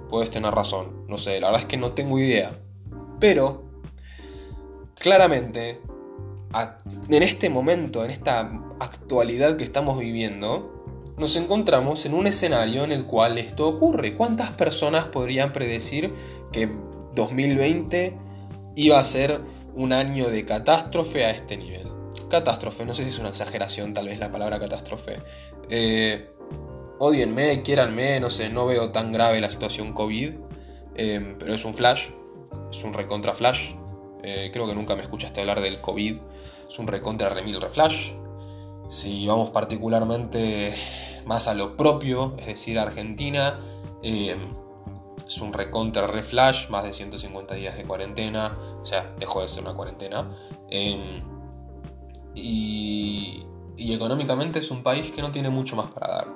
puedes 0.09 0.31
tener 0.31 0.55
razón. 0.55 1.07
No 1.09 1.19
sé, 1.19 1.41
la 1.41 1.49
verdad 1.49 1.63
es 1.63 1.67
que 1.67 1.77
no 1.77 1.93
tengo 1.93 2.19
idea. 2.19 2.59
Pero, 3.19 3.65
claramente, 4.95 5.81
en 7.09 7.23
este 7.23 7.51
momento, 7.51 8.05
en 8.05 8.11
esta 8.11 8.41
actualidad 8.81 9.57
que 9.57 9.65
estamos 9.65 9.99
viviendo, 9.99 10.75
nos 11.17 11.37
encontramos 11.37 12.07
en 12.07 12.15
un 12.15 12.27
escenario 12.27 12.85
en 12.85 12.93
el 12.93 13.07
cual 13.07 13.39
esto 13.39 13.69
ocurre. 13.69 14.17
¿Cuántas 14.17 14.51
personas 14.53 15.07
podrían 15.07 15.53
predecir 15.53 16.13
que 16.53 16.71
2020 17.15 18.17
iba 18.77 18.99
a 18.99 19.05
ser 19.05 19.41
un 19.75 19.93
año 19.93 20.29
de 20.29 20.45
catástrofe 20.45 21.25
a 21.25 21.31
este 21.31 21.57
nivel? 21.57 21.89
Catástrofe, 22.29 22.85
no 22.85 22.95
sé 22.95 23.05
si 23.05 23.11
es 23.11 23.19
una 23.19 23.29
exageración 23.29 23.95
tal 23.95 24.07
vez 24.07 24.19
la 24.19 24.33
palabra 24.33 24.59
catástrofe. 24.59 25.19
Eh, 25.71 26.31
odienme, 26.99 27.63
quiéranme, 27.63 28.19
no 28.19 28.31
sé, 28.31 28.49
no 28.49 28.67
veo 28.67 28.91
tan 28.91 29.13
grave 29.13 29.41
la 29.41 29.51
situación 29.51 29.93
COVID, 29.93 30.33
eh, 30.97 31.37
pero 31.39 31.55
es 31.55 31.65
un 31.65 31.75
flash, 31.75 32.11
es 32.71 32.83
un 32.83 32.93
recontra 32.93 33.35
flash. 33.35 33.75
Eh, 34.25 34.51
creo 34.53 34.67
que 34.67 34.75
nunca 34.75 34.97
me 34.97 35.03
escuchaste 35.03 35.41
hablar 35.41 35.61
del 35.61 35.79
COVID 35.79 36.17
es 36.69 36.79
un 36.79 36.87
recontra 36.87 37.29
remil 37.29 37.61
reflash. 37.61 38.13
Si 38.89 39.27
vamos 39.27 39.51
particularmente 39.51 40.75
más 41.25 41.49
a 41.49 41.55
lo 41.55 41.75
propio, 41.75 42.35
es 42.39 42.47
decir, 42.47 42.79
Argentina, 42.79 43.59
eh, 44.03 44.37
es 45.27 45.41
un 45.41 45.53
recontra 45.53 46.07
reflash, 46.07 46.69
más 46.69 46.85
de 46.85 46.93
150 46.93 47.55
días 47.55 47.77
de 47.77 47.85
cuarentena, 47.85 48.53
o 48.81 48.85
sea, 48.85 49.15
dejó 49.19 49.41
de 49.41 49.49
ser 49.49 49.63
una 49.63 49.75
cuarentena. 49.75 50.31
Em, 50.71 51.21
y, 52.35 53.47
y 53.77 53.93
económicamente 53.95 54.59
es 54.59 54.71
un 54.71 54.83
país 54.83 55.11
que 55.11 55.23
no 55.23 55.33
tiene 55.33 55.49
mucho 55.49 55.77
más 55.77 55.91
para 55.91 56.09
dar. 56.09 56.29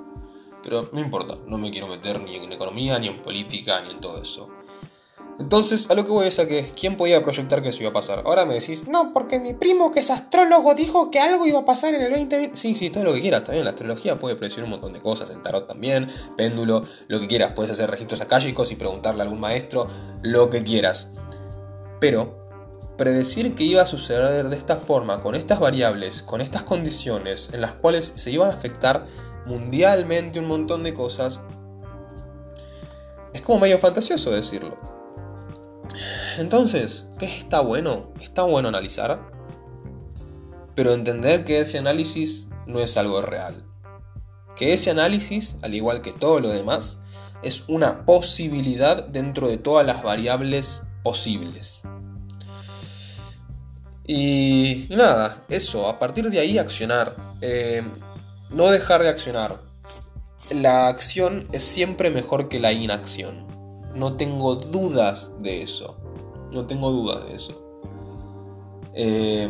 Pero 0.63 0.89
no 0.91 0.99
importa, 0.99 1.37
no 1.45 1.57
me 1.57 1.71
quiero 1.71 1.87
meter 1.87 2.21
ni 2.21 2.35
en 2.35 2.51
economía, 2.51 2.99
ni 2.99 3.07
en 3.07 3.21
política, 3.21 3.81
ni 3.81 3.91
en 3.91 3.99
todo 3.99 4.21
eso. 4.21 4.49
Entonces, 5.39 5.89
a 5.89 5.95
lo 5.95 6.03
que 6.03 6.11
voy 6.11 6.27
es 6.27 6.37
a 6.37 6.47
que, 6.47 6.73
¿quién 6.77 6.97
podía 6.97 7.23
proyectar 7.23 7.61
que 7.61 7.69
eso 7.69 7.79
iba 7.79 7.91
a 7.91 7.93
pasar? 7.93 8.23
Ahora 8.25 8.45
me 8.45 8.55
decís, 8.55 8.89
no, 8.89 9.13
porque 9.13 9.39
mi 9.39 9.53
primo 9.53 9.89
que 9.89 10.01
es 10.01 10.09
astrólogo 10.09 10.75
dijo 10.75 11.09
que 11.09 11.19
algo 11.19 11.45
iba 11.45 11.59
a 11.59 11.65
pasar 11.65 11.93
en 11.93 12.01
el 12.01 12.09
2020. 12.09 12.57
Sí, 12.57 12.75
sí, 12.75 12.89
todo 12.89 13.05
lo 13.05 13.13
que 13.13 13.21
quieras, 13.21 13.45
también 13.45 13.63
la 13.63 13.71
astrología 13.71 14.19
puede 14.19 14.35
predecir 14.35 14.65
un 14.65 14.71
montón 14.71 14.91
de 14.91 14.99
cosas, 14.99 15.29
el 15.29 15.41
tarot 15.41 15.65
también, 15.65 16.09
péndulo, 16.35 16.83
lo 17.07 17.21
que 17.21 17.27
quieras. 17.27 17.53
Puedes 17.55 17.71
hacer 17.71 17.89
registros 17.89 18.19
akáshicos 18.19 18.69
y 18.71 18.75
preguntarle 18.75 19.21
a 19.21 19.23
algún 19.23 19.39
maestro, 19.39 19.87
lo 20.23 20.49
que 20.49 20.61
quieras. 20.61 21.07
Pero, 22.01 22.49
predecir 22.97 23.55
que 23.55 23.63
iba 23.63 23.81
a 23.81 23.85
suceder 23.85 24.49
de 24.49 24.57
esta 24.57 24.75
forma, 24.75 25.21
con 25.21 25.35
estas 25.35 25.61
variables, 25.61 26.21
con 26.21 26.41
estas 26.41 26.63
condiciones, 26.63 27.49
en 27.53 27.61
las 27.61 27.71
cuales 27.71 28.11
se 28.13 28.29
iban 28.29 28.49
a 28.49 28.53
afectar 28.53 29.05
mundialmente 29.45 30.39
un 30.39 30.47
montón 30.47 30.83
de 30.83 30.93
cosas, 30.93 31.39
es 33.33 33.41
como 33.41 33.59
medio 33.59 33.79
fantasioso 33.79 34.31
decirlo. 34.31 34.98
Entonces, 36.37 37.05
¿qué 37.17 37.25
está 37.25 37.61
bueno? 37.61 38.13
Está 38.21 38.43
bueno 38.43 38.69
analizar, 38.69 39.19
pero 40.75 40.93
entender 40.93 41.43
que 41.45 41.59
ese 41.59 41.77
análisis 41.77 42.47
no 42.65 42.79
es 42.79 42.97
algo 42.97 43.21
real. 43.21 43.65
Que 44.55 44.73
ese 44.73 44.91
análisis, 44.91 45.57
al 45.61 45.73
igual 45.73 46.01
que 46.01 46.11
todo 46.11 46.39
lo 46.39 46.49
demás, 46.49 46.99
es 47.41 47.63
una 47.67 48.05
posibilidad 48.05 49.03
dentro 49.03 49.47
de 49.47 49.57
todas 49.57 49.85
las 49.85 50.03
variables 50.03 50.83
posibles. 51.03 51.83
Y 54.05 54.87
nada, 54.89 55.45
eso, 55.49 55.87
a 55.87 55.99
partir 55.99 56.29
de 56.29 56.39
ahí 56.39 56.57
accionar. 56.57 57.15
Eh, 57.41 57.83
no 58.49 58.71
dejar 58.71 59.03
de 59.03 59.09
accionar. 59.09 59.61
La 60.51 60.87
acción 60.87 61.47
es 61.51 61.63
siempre 61.63 62.09
mejor 62.09 62.49
que 62.49 62.59
la 62.59 62.71
inacción. 62.71 63.48
No 63.99 64.15
tengo 64.15 64.55
dudas 64.55 65.33
de 65.39 65.61
eso. 65.61 65.97
No 66.53 66.65
tengo 66.65 66.89
dudas 66.89 67.25
de 67.25 67.35
eso. 67.35 67.51
Eh, 68.93 69.49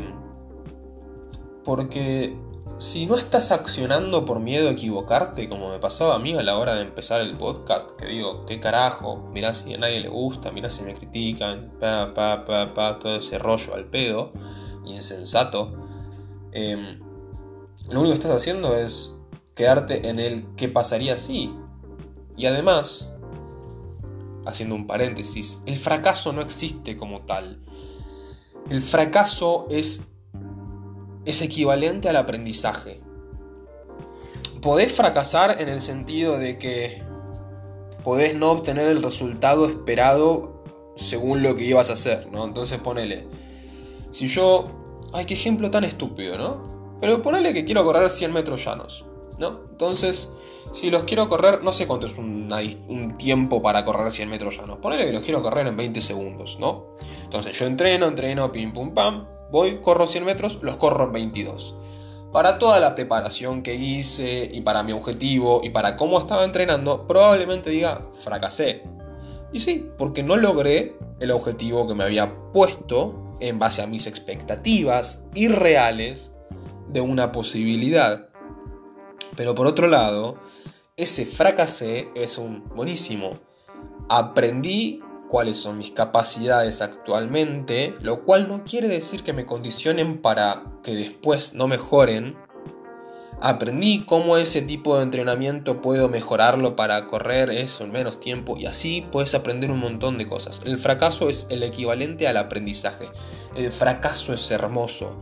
porque 1.63 2.36
si 2.79 3.06
no 3.06 3.15
estás 3.15 3.51
accionando 3.51 4.25
por 4.25 4.39
miedo 4.39 4.70
a 4.70 4.72
equivocarte, 4.72 5.48
como 5.48 5.70
me 5.70 5.77
pasaba 5.77 6.15
a 6.15 6.20
mí 6.20 6.34
a 6.34 6.41
la 6.41 6.58
hora 6.58 6.74
de 6.74 6.82
empezar 6.82 7.22
el 7.22 7.38
podcast, 7.38 7.91
que 7.91 8.08
digo, 8.08 8.48
¿qué 8.48 8.60
carajo? 8.60 9.27
Mirá 9.34 9.53
si 9.53 9.72
a 9.75 9.77
nadie 9.77 10.00
le 10.00 10.10
gusta, 10.10 10.51
mirá 10.51 10.72
si 10.72 10.82
me 10.82 10.94
critican, 10.94 11.74
pa, 11.79 12.15
pa, 12.15 12.44
pa, 12.44 12.74
pa, 12.74 12.98
todo 12.98 13.18
ese 13.18 13.38
rollo 13.38 13.75
al 13.75 13.86
pedo, 13.86 14.34
insensato. 14.84 15.74
Em, 16.53 17.00
lo 17.91 18.00
único 18.00 18.15
que 18.15 18.20
estás 18.20 18.32
haciendo 18.32 18.75
es 18.75 19.15
quedarte 19.53 20.10
en 20.10 20.18
el 20.18 20.56
qué 20.56 20.70
pasaría 20.70 21.18
si. 21.18 21.53
Y 22.36 22.48
además, 22.48 23.13
haciendo 24.46 24.75
un 24.75 24.88
paréntesis, 24.88 25.62
el 25.65 25.77
fracaso 25.77 26.34
no 26.34 26.41
existe 26.41 26.98
como 26.98 27.22
tal. 27.22 27.60
El 28.69 28.81
fracaso 28.81 29.67
es, 29.69 30.01
es 31.25 31.41
equivalente 31.41 32.10
al 32.10 32.17
aprendizaje. 32.17 33.01
Podés 34.62 34.91
fracasar 34.91 35.62
en 35.62 35.69
el 35.69 35.81
sentido 35.81 36.38
de 36.38 36.58
que 36.60 37.01
podés 38.03 38.36
no 38.36 38.51
obtener 38.51 38.88
el 38.89 39.01
resultado 39.01 39.65
esperado 39.65 40.63
según 40.96 41.41
lo 41.41 41.55
que 41.55 41.63
ibas 41.63 41.89
a 41.89 41.93
hacer, 41.93 42.29
¿no? 42.31 42.43
Entonces 42.43 42.79
ponele, 42.79 43.27
si 44.10 44.27
yo, 44.27 44.67
ay, 45.13 45.25
qué 45.25 45.34
ejemplo 45.34 45.72
tan 45.72 45.84
estúpido, 45.84 46.38
¿no? 46.38 46.60
Pero 47.00 47.22
ponele 47.22 47.53
que 47.53 47.65
quiero 47.65 47.84
correr 47.86 48.10
100 48.10 48.34
metros 48.34 48.65
llanos, 48.65 49.05
¿no? 49.38 49.62
Entonces, 49.72 50.34
si 50.71 50.91
los 50.91 51.03
quiero 51.03 51.27
correr, 51.27 51.63
no 51.63 51.71
sé 51.71 51.88
cuánto 51.88 52.05
es 52.05 52.17
un, 52.17 53.13
tiempo 53.17 53.61
para 53.61 53.83
correr 53.85 54.11
100 54.11 54.29
metros 54.29 54.57
llanos. 54.57 54.77
Ponele 54.77 55.05
que 55.05 55.13
los 55.13 55.23
quiero 55.23 55.41
correr 55.41 55.67
en 55.67 55.75
20 55.75 56.01
segundos, 56.01 56.57
¿no? 56.59 56.95
Entonces 57.23 57.57
yo 57.57 57.65
entreno, 57.65 58.07
entreno, 58.07 58.51
pim 58.51 58.71
pum 58.71 58.93
pam, 58.93 59.27
voy, 59.51 59.79
corro 59.81 60.07
100 60.07 60.25
metros, 60.25 60.59
los 60.61 60.77
corro 60.77 61.05
en 61.05 61.13
22. 61.13 61.75
Para 62.31 62.59
toda 62.59 62.79
la 62.79 62.95
preparación 62.95 63.63
que 63.63 63.75
hice 63.75 64.47
y 64.51 64.61
para 64.61 64.83
mi 64.83 64.91
objetivo 64.91 65.61
y 65.63 65.71
para 65.71 65.97
cómo 65.97 66.19
estaba 66.19 66.43
entrenando, 66.43 67.07
probablemente 67.07 67.71
diga 67.71 68.01
fracasé. 68.19 68.83
Y 69.51 69.59
sí, 69.59 69.89
porque 69.97 70.21
no 70.23 70.38
logré 70.38 70.95
el 71.19 71.31
objetivo 71.31 71.88
que 71.88 71.95
me 71.95 72.03
había 72.03 72.33
puesto 72.53 73.25
en 73.39 73.57
base 73.57 73.81
a 73.81 73.88
mis 73.88 74.05
expectativas 74.05 75.25
irreales 75.33 76.33
de 76.88 77.01
una 77.01 77.31
posibilidad. 77.31 78.28
Pero 79.36 79.55
por 79.55 79.67
otro 79.67 79.88
lado, 79.88 80.38
ese 80.98 81.25
fracasé 81.25 82.09
es 82.15 82.38
un 82.38 82.67
buenísimo. 82.75 83.39
Aprendí 84.09 85.01
cuáles 85.29 85.57
son 85.57 85.77
mis 85.77 85.91
capacidades 85.91 86.81
actualmente, 86.81 87.95
lo 88.01 88.24
cual 88.25 88.50
no 88.50 88.65
quiere 88.65 88.89
decir 88.89 89.24
que 89.24 89.31
me 89.31 89.45
condicionen 89.45 90.17
para 90.21 90.63
que 90.83 90.95
después 90.95 91.53
no 91.53 91.67
mejoren. 91.67 92.36
Aprendí 93.39 94.03
cómo 94.05 94.36
ese 94.36 94.62
tipo 94.62 94.98
de 94.98 95.03
entrenamiento 95.03 95.81
puedo 95.81 96.09
mejorarlo 96.09 96.75
para 96.75 97.07
correr 97.07 97.50
eso 97.51 97.86
en 97.86 97.93
menos 97.93 98.19
tiempo 98.19 98.57
y 98.57 98.65
así 98.65 99.07
puedes 99.09 99.33
aprender 99.33 99.71
un 99.71 99.79
montón 99.79 100.17
de 100.17 100.27
cosas. 100.27 100.59
El 100.65 100.77
fracaso 100.77 101.29
es 101.29 101.48
el 101.50 101.63
equivalente 101.63 102.27
al 102.27 102.36
aprendizaje. 102.36 103.07
El 103.55 103.71
fracaso 103.71 104.33
es 104.33 104.51
hermoso. 104.51 105.15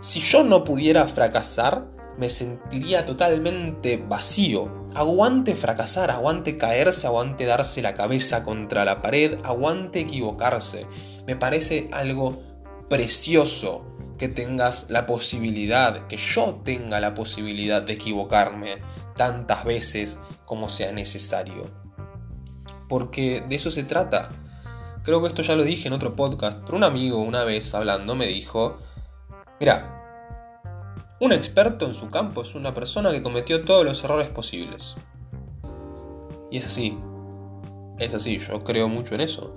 Si 0.00 0.18
yo 0.18 0.42
no 0.42 0.64
pudiera 0.64 1.06
fracasar, 1.06 1.86
me 2.20 2.28
sentiría 2.28 3.06
totalmente 3.06 3.96
vacío. 3.96 4.70
Aguante 4.94 5.56
fracasar, 5.56 6.10
aguante 6.10 6.58
caerse, 6.58 7.06
aguante 7.06 7.46
darse 7.46 7.80
la 7.80 7.94
cabeza 7.94 8.44
contra 8.44 8.84
la 8.84 9.00
pared, 9.00 9.38
aguante 9.42 10.00
equivocarse. 10.00 10.86
Me 11.26 11.34
parece 11.34 11.88
algo 11.92 12.42
precioso 12.90 13.86
que 14.18 14.28
tengas 14.28 14.90
la 14.90 15.06
posibilidad, 15.06 16.08
que 16.08 16.18
yo 16.18 16.60
tenga 16.62 17.00
la 17.00 17.14
posibilidad 17.14 17.80
de 17.80 17.94
equivocarme 17.94 18.82
tantas 19.16 19.64
veces 19.64 20.18
como 20.44 20.68
sea 20.68 20.92
necesario. 20.92 21.70
Porque 22.86 23.42
de 23.48 23.56
eso 23.56 23.70
se 23.70 23.84
trata. 23.84 24.30
Creo 25.04 25.22
que 25.22 25.28
esto 25.28 25.40
ya 25.40 25.56
lo 25.56 25.62
dije 25.62 25.88
en 25.88 25.94
otro 25.94 26.14
podcast, 26.14 26.58
pero 26.66 26.76
un 26.76 26.84
amigo 26.84 27.16
una 27.16 27.44
vez 27.44 27.72
hablando 27.72 28.14
me 28.14 28.26
dijo, 28.26 28.76
mira, 29.58 29.99
un 31.20 31.32
experto 31.32 31.84
en 31.84 31.92
su 31.92 32.08
campo 32.08 32.40
es 32.40 32.54
una 32.54 32.72
persona 32.72 33.10
que 33.10 33.22
cometió 33.22 33.62
todos 33.64 33.84
los 33.84 34.02
errores 34.02 34.28
posibles. 34.28 34.96
Y 36.50 36.56
es 36.56 36.66
así. 36.66 36.98
Es 37.98 38.14
así, 38.14 38.38
yo 38.38 38.64
creo 38.64 38.88
mucho 38.88 39.14
en 39.14 39.20
eso. 39.20 39.52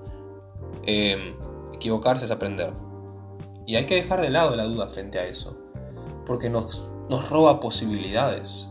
Em, 0.86 1.34
equivocarse 1.74 2.26
es 2.26 2.32
aprender. 2.32 2.74
Y 3.66 3.78
hay 3.78 3.86
que 3.86 3.96
dejar 3.96 4.20
de 4.20 4.30
lado 4.30 4.58
la 4.58 4.66
duda 4.66 4.90
frente 4.90 5.20
a 5.20 5.26
eso. 5.26 5.58
Porque 6.26 6.50
nos, 6.50 6.84
nos 7.10 7.30
roba 7.30 7.62
posibilidades. 7.62 8.68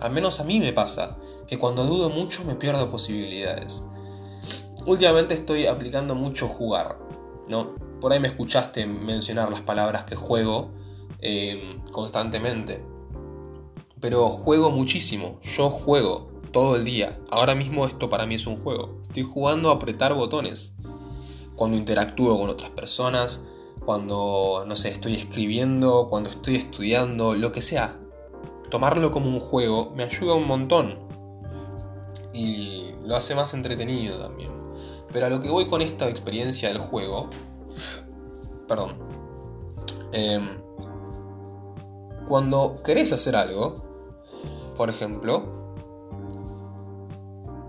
Al 0.00 0.12
menos 0.12 0.40
a 0.40 0.44
mí 0.44 0.58
me 0.58 0.72
pasa 0.72 1.18
que 1.46 1.58
cuando 1.58 1.84
dudo 1.84 2.08
mucho 2.08 2.44
me 2.44 2.54
pierdo 2.54 2.90
posibilidades. 2.90 3.82
Últimamente 4.86 5.34
estoy 5.34 5.66
aplicando 5.66 6.14
mucho 6.14 6.48
jugar, 6.48 6.96
¿no? 7.48 7.72
Por 8.00 8.14
ahí 8.14 8.20
me 8.20 8.28
escuchaste 8.28 8.86
mencionar 8.86 9.50
las 9.50 9.60
palabras 9.60 10.04
que 10.04 10.16
juego 10.16 10.70
Em, 11.22 11.80
constantemente. 11.90 12.82
Pero 14.00 14.30
juego 14.30 14.70
muchísimo, 14.70 15.38
yo 15.42 15.70
juego 15.70 16.30
todo 16.52 16.76
el 16.76 16.84
día. 16.84 17.18
Ahora 17.30 17.54
mismo 17.54 17.86
esto 17.86 18.08
para 18.08 18.26
mí 18.26 18.36
es 18.36 18.46
un 18.46 18.56
juego. 18.62 18.98
Estoy 19.02 19.24
jugando 19.24 19.70
a 19.70 19.74
apretar 19.74 20.14
botones. 20.14 20.74
Cuando 21.54 21.76
interactúo 21.76 22.38
con 22.38 22.48
otras 22.48 22.70
personas, 22.70 23.40
cuando, 23.84 24.64
no 24.66 24.76
sé, 24.76 24.88
estoy 24.88 25.14
escribiendo, 25.14 26.08
cuando 26.08 26.30
estoy 26.30 26.56
estudiando, 26.56 27.34
lo 27.34 27.52
que 27.52 27.60
sea. 27.60 27.98
Tomarlo 28.70 29.10
como 29.10 29.28
un 29.28 29.40
juego 29.40 29.92
me 29.94 30.04
ayuda 30.04 30.34
un 30.34 30.46
montón. 30.46 30.98
Y 32.32 32.92
lo 33.04 33.16
hace 33.16 33.34
más 33.34 33.52
entretenido 33.52 34.18
también. 34.18 34.50
Pero 35.12 35.26
a 35.26 35.28
lo 35.28 35.42
que 35.42 35.50
voy 35.50 35.66
con 35.66 35.82
esta 35.82 36.08
experiencia 36.08 36.68
del 36.68 36.78
juego... 36.78 37.28
Perdón. 38.66 38.94
Eh, 40.12 40.40
cuando 42.30 42.80
querés 42.84 43.10
hacer 43.10 43.34
algo, 43.34 43.74
por 44.76 44.88
ejemplo, 44.88 45.42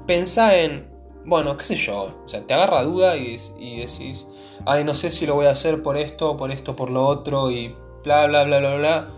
pensá 0.06 0.56
en, 0.56 0.88
bueno, 1.26 1.58
qué 1.58 1.65
sé 1.65 1.76
yo, 1.76 2.13
o 2.24 2.28
sea, 2.28 2.45
te 2.45 2.54
agarra 2.54 2.84
duda 2.84 3.17
y, 3.17 3.38
decís, 3.80 4.28
ay, 4.67 4.84
no 4.84 4.93
sé 4.93 5.10
si 5.10 5.26
lo 5.26 5.34
voy 5.34 5.47
a 5.47 5.50
hacer 5.50 5.82
por 5.82 5.97
esto, 5.97 6.38
por 6.38 6.52
esto, 6.52 6.76
por 6.76 6.91
lo 6.91 7.08
otro, 7.08 7.50
y 7.50 7.76
bla, 8.04 8.28
bla, 8.28 8.43
bla, 8.43 8.60
bla, 8.60 8.76
bla. 8.76 9.10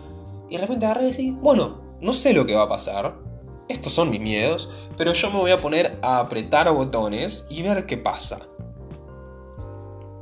Y 0.48 0.56
de 0.56 0.62
repente 0.62 0.86
agarra 0.86 1.02
y 1.02 1.10
decís, 1.10 1.34
bueno, 1.36 1.98
no 2.00 2.14
sé 2.14 2.32
lo 2.32 2.46
que 2.46 2.54
va 2.54 2.62
a 2.62 2.68
pasar, 2.70 3.14
estos 3.68 3.92
son 3.92 4.08
mis 4.08 4.22
miedos, 4.22 4.70
pero 4.96 5.12
yo 5.12 5.30
me 5.30 5.40
voy 5.40 5.50
a 5.50 5.60
poner 5.60 5.98
a 6.00 6.20
apretar 6.20 6.72
botones 6.72 7.46
y 7.50 7.60
ver 7.60 7.84
qué 7.84 7.98
pasa. 7.98 8.38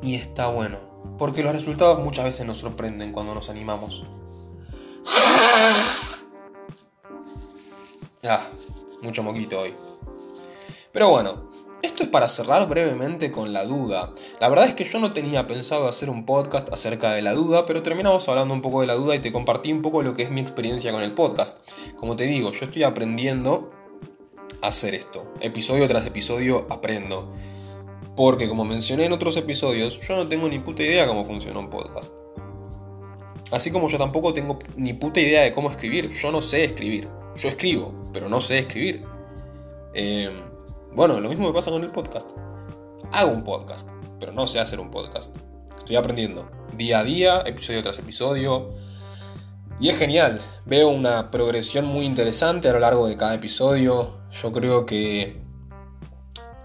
Y 0.02 0.16
está 0.16 0.48
bueno, 0.48 0.78
porque 1.16 1.44
los 1.44 1.52
resultados 1.52 2.00
muchas 2.00 2.24
veces 2.24 2.44
nos 2.44 2.58
sorprenden 2.58 3.12
cuando 3.12 3.36
nos 3.36 3.48
animamos. 3.50 4.04
Ah, 8.24 8.46
mucho 9.02 9.24
moquito 9.24 9.58
hoy. 9.58 9.74
Pero 10.92 11.08
bueno, 11.08 11.50
esto 11.82 12.04
es 12.04 12.08
para 12.08 12.28
cerrar 12.28 12.68
brevemente 12.68 13.32
con 13.32 13.52
la 13.52 13.64
duda. 13.64 14.12
La 14.38 14.48
verdad 14.48 14.68
es 14.68 14.74
que 14.74 14.84
yo 14.84 15.00
no 15.00 15.12
tenía 15.12 15.48
pensado 15.48 15.88
hacer 15.88 16.08
un 16.08 16.24
podcast 16.24 16.72
acerca 16.72 17.10
de 17.10 17.22
la 17.22 17.32
duda, 17.32 17.66
pero 17.66 17.82
terminamos 17.82 18.28
hablando 18.28 18.54
un 18.54 18.62
poco 18.62 18.80
de 18.80 18.86
la 18.86 18.94
duda 18.94 19.16
y 19.16 19.18
te 19.18 19.32
compartí 19.32 19.72
un 19.72 19.82
poco 19.82 20.02
lo 20.02 20.14
que 20.14 20.22
es 20.22 20.30
mi 20.30 20.40
experiencia 20.40 20.92
con 20.92 21.02
el 21.02 21.14
podcast. 21.14 21.68
Como 21.96 22.14
te 22.14 22.24
digo, 22.24 22.52
yo 22.52 22.64
estoy 22.64 22.84
aprendiendo 22.84 23.72
a 24.62 24.68
hacer 24.68 24.94
esto. 24.94 25.32
Episodio 25.40 25.88
tras 25.88 26.06
episodio 26.06 26.68
aprendo. 26.70 27.28
Porque 28.14 28.48
como 28.48 28.64
mencioné 28.64 29.06
en 29.06 29.12
otros 29.12 29.36
episodios, 29.36 29.98
yo 29.98 30.14
no 30.14 30.28
tengo 30.28 30.48
ni 30.48 30.60
puta 30.60 30.84
idea 30.84 31.08
cómo 31.08 31.24
funciona 31.24 31.58
un 31.58 31.70
podcast. 31.70 32.12
Así 33.52 33.70
como 33.70 33.88
yo 33.88 33.98
tampoco 33.98 34.32
tengo 34.32 34.58
ni 34.76 34.94
puta 34.94 35.20
idea 35.20 35.42
de 35.42 35.52
cómo 35.52 35.70
escribir. 35.70 36.08
Yo 36.08 36.32
no 36.32 36.40
sé 36.40 36.64
escribir. 36.64 37.06
Yo 37.36 37.48
escribo, 37.50 37.94
pero 38.12 38.28
no 38.28 38.40
sé 38.40 38.60
escribir. 38.60 39.04
Em, 39.92 40.32
bueno, 40.94 41.20
lo 41.20 41.28
mismo 41.28 41.46
me 41.46 41.52
pasa 41.52 41.70
con 41.70 41.82
el 41.82 41.90
podcast. 41.90 42.30
Hago 43.12 43.30
un 43.30 43.44
podcast, 43.44 43.90
pero 44.18 44.32
no 44.32 44.46
sé 44.46 44.58
hacer 44.58 44.80
un 44.80 44.90
podcast. 44.90 45.36
Estoy 45.76 45.96
aprendiendo 45.96 46.50
día 46.76 47.00
a 47.00 47.04
día, 47.04 47.42
episodio 47.44 47.82
tras 47.82 47.98
episodio. 47.98 48.74
Y 49.78 49.90
es 49.90 49.98
genial. 49.98 50.40
Veo 50.64 50.88
una 50.88 51.30
progresión 51.30 51.84
muy 51.84 52.06
interesante 52.06 52.70
a 52.70 52.72
lo 52.72 52.78
largo 52.78 53.06
de 53.06 53.18
cada 53.18 53.34
episodio. 53.34 54.18
Yo 54.32 54.52
creo 54.52 54.86
que 54.86 55.41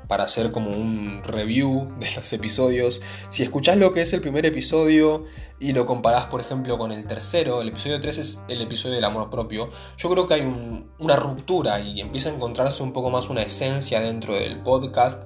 para 0.07 0.23
hacer 0.23 0.51
como 0.51 0.71
un 0.71 1.21
review 1.23 1.93
de 1.99 2.07
los 2.15 2.31
episodios. 2.33 3.01
Si 3.29 3.43
escuchás 3.43 3.77
lo 3.77 3.93
que 3.93 4.01
es 4.01 4.13
el 4.13 4.21
primer 4.21 4.45
episodio 4.45 5.25
y 5.59 5.73
lo 5.73 5.85
comparás, 5.85 6.27
por 6.27 6.41
ejemplo, 6.41 6.77
con 6.77 6.91
el 6.91 7.05
tercero, 7.05 7.61
el 7.61 7.69
episodio 7.69 7.99
3 7.99 8.17
es 8.17 8.41
el 8.47 8.61
episodio 8.61 8.95
del 8.95 9.03
amor 9.03 9.29
propio, 9.29 9.69
yo 9.97 10.09
creo 10.09 10.27
que 10.27 10.35
hay 10.35 10.85
una 10.99 11.15
ruptura 11.15 11.79
y 11.79 11.99
empieza 11.99 12.29
a 12.29 12.33
encontrarse 12.33 12.83
un 12.83 12.93
poco 12.93 13.09
más 13.09 13.29
una 13.29 13.41
esencia 13.41 13.99
dentro 13.99 14.35
del 14.35 14.59
podcast. 14.61 15.23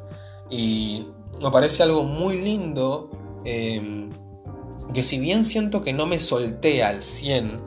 Y 0.50 1.08
me 1.42 1.52
parece 1.52 1.84
algo 1.84 2.04
muy 2.04 2.38
lindo. 2.38 3.10
Em, 3.46 4.10
que 4.94 5.04
si 5.04 5.20
bien 5.20 5.46
siento 5.46 5.82
que 5.82 5.94
no 5.94 6.06
me 6.06 6.20
solté 6.20 6.84
al 6.84 7.02
100 7.02 7.62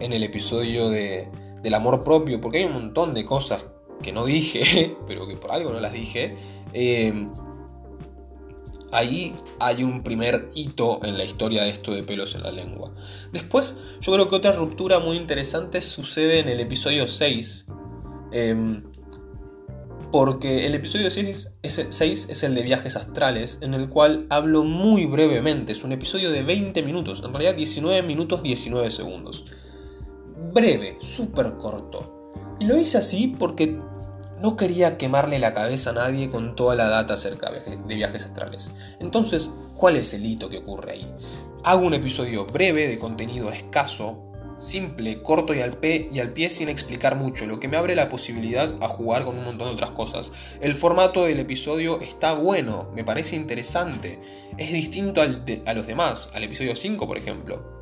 en 0.00 0.12
el 0.12 0.22
episodio 0.22 0.88
de, 0.88 1.28
del 1.62 1.74
amor 1.74 2.02
propio, 2.02 2.40
porque 2.40 2.58
hay 2.58 2.64
un 2.64 2.72
montón 2.72 3.14
de 3.14 3.24
cosas 3.24 3.66
que 4.02 4.12
no 4.12 4.24
dije, 4.24 4.96
pero 5.06 5.26
que 5.26 5.36
por 5.36 5.52
algo 5.52 5.72
no 5.72 5.80
las 5.80 5.92
dije, 5.92 6.36
eh, 6.72 7.26
ahí 8.92 9.34
hay 9.60 9.84
un 9.84 10.02
primer 10.02 10.50
hito 10.54 11.00
en 11.04 11.18
la 11.18 11.24
historia 11.24 11.62
de 11.62 11.70
esto 11.70 11.92
de 11.92 12.02
pelos 12.02 12.34
en 12.34 12.42
la 12.42 12.52
lengua. 12.52 12.92
Después, 13.32 13.76
yo 14.00 14.12
creo 14.12 14.28
que 14.28 14.36
otra 14.36 14.52
ruptura 14.52 14.98
muy 14.98 15.16
interesante 15.16 15.80
sucede 15.80 16.40
en 16.40 16.48
el 16.48 16.60
episodio 16.60 17.06
6. 17.06 17.66
Em, 18.32 18.82
porque 20.12 20.66
el 20.66 20.74
episodio 20.74 21.08
6 21.08 21.50
es, 21.62 22.42
el 22.42 22.54
de 22.54 22.62
viajes 22.62 22.96
astrales, 22.96 23.58
en 23.60 23.74
el 23.74 23.88
cual 23.88 24.26
hablo 24.28 24.64
muy 24.64 25.06
brevemente. 25.06 25.72
Es 25.72 25.84
un 25.84 25.92
episodio 25.92 26.32
de 26.32 26.42
20 26.42 26.82
minutos, 26.82 27.22
en 27.24 27.32
realidad 27.32 27.54
19 27.54 28.02
minutos 28.02 28.42
19 28.42 28.90
segundos. 28.90 29.44
Breve, 30.52 30.96
súper 31.00 31.56
corto. 31.58 32.32
Y 32.58 32.64
lo 32.64 32.76
hice 32.76 32.98
así 32.98 33.36
porque 33.38 33.78
no 34.40 34.56
quería 34.56 34.96
quemarle 34.98 35.38
la 35.38 35.54
cabeza 35.54 35.90
a 35.90 35.94
nadie 35.94 36.30
con 36.30 36.56
toda 36.56 36.74
la 36.74 36.88
data 36.88 37.14
acerca 37.14 37.50
de 37.50 37.94
viajes 37.94 38.24
astrales. 38.24 38.70
Entonces, 38.98 39.50
¿cuál 39.74 39.96
es 39.96 40.14
el 40.14 40.24
hito 40.24 40.48
que 40.48 40.58
ocurre 40.58 40.92
ahí? 40.92 41.14
Hago 41.62 41.86
un 41.86 41.94
episodio 41.94 42.46
breve 42.46 42.88
de 42.88 42.98
contenido 42.98 43.52
escaso, 43.52 44.30
simple, 44.58 45.22
corto 45.22 45.54
y 45.54 45.60
al, 45.60 45.72
pie, 45.72 46.08
y 46.12 46.20
al 46.20 46.32
pie 46.32 46.50
sin 46.50 46.68
explicar 46.68 47.16
mucho, 47.16 47.46
lo 47.46 47.60
que 47.60 47.68
me 47.68 47.76
abre 47.76 47.94
la 47.94 48.08
posibilidad 48.08 48.76
a 48.80 48.88
jugar 48.88 49.24
con 49.24 49.36
un 49.36 49.44
montón 49.44 49.68
de 49.68 49.74
otras 49.74 49.90
cosas. 49.90 50.32
El 50.60 50.74
formato 50.74 51.24
del 51.24 51.40
episodio 51.40 52.00
está 52.00 52.34
bueno, 52.34 52.90
me 52.94 53.04
parece 53.04 53.36
interesante, 53.36 54.20
es 54.56 54.72
distinto 54.72 55.22
a 55.22 55.74
los 55.74 55.86
demás, 55.86 56.30
al 56.34 56.44
episodio 56.44 56.76
5 56.76 57.06
por 57.06 57.18
ejemplo. 57.18 57.80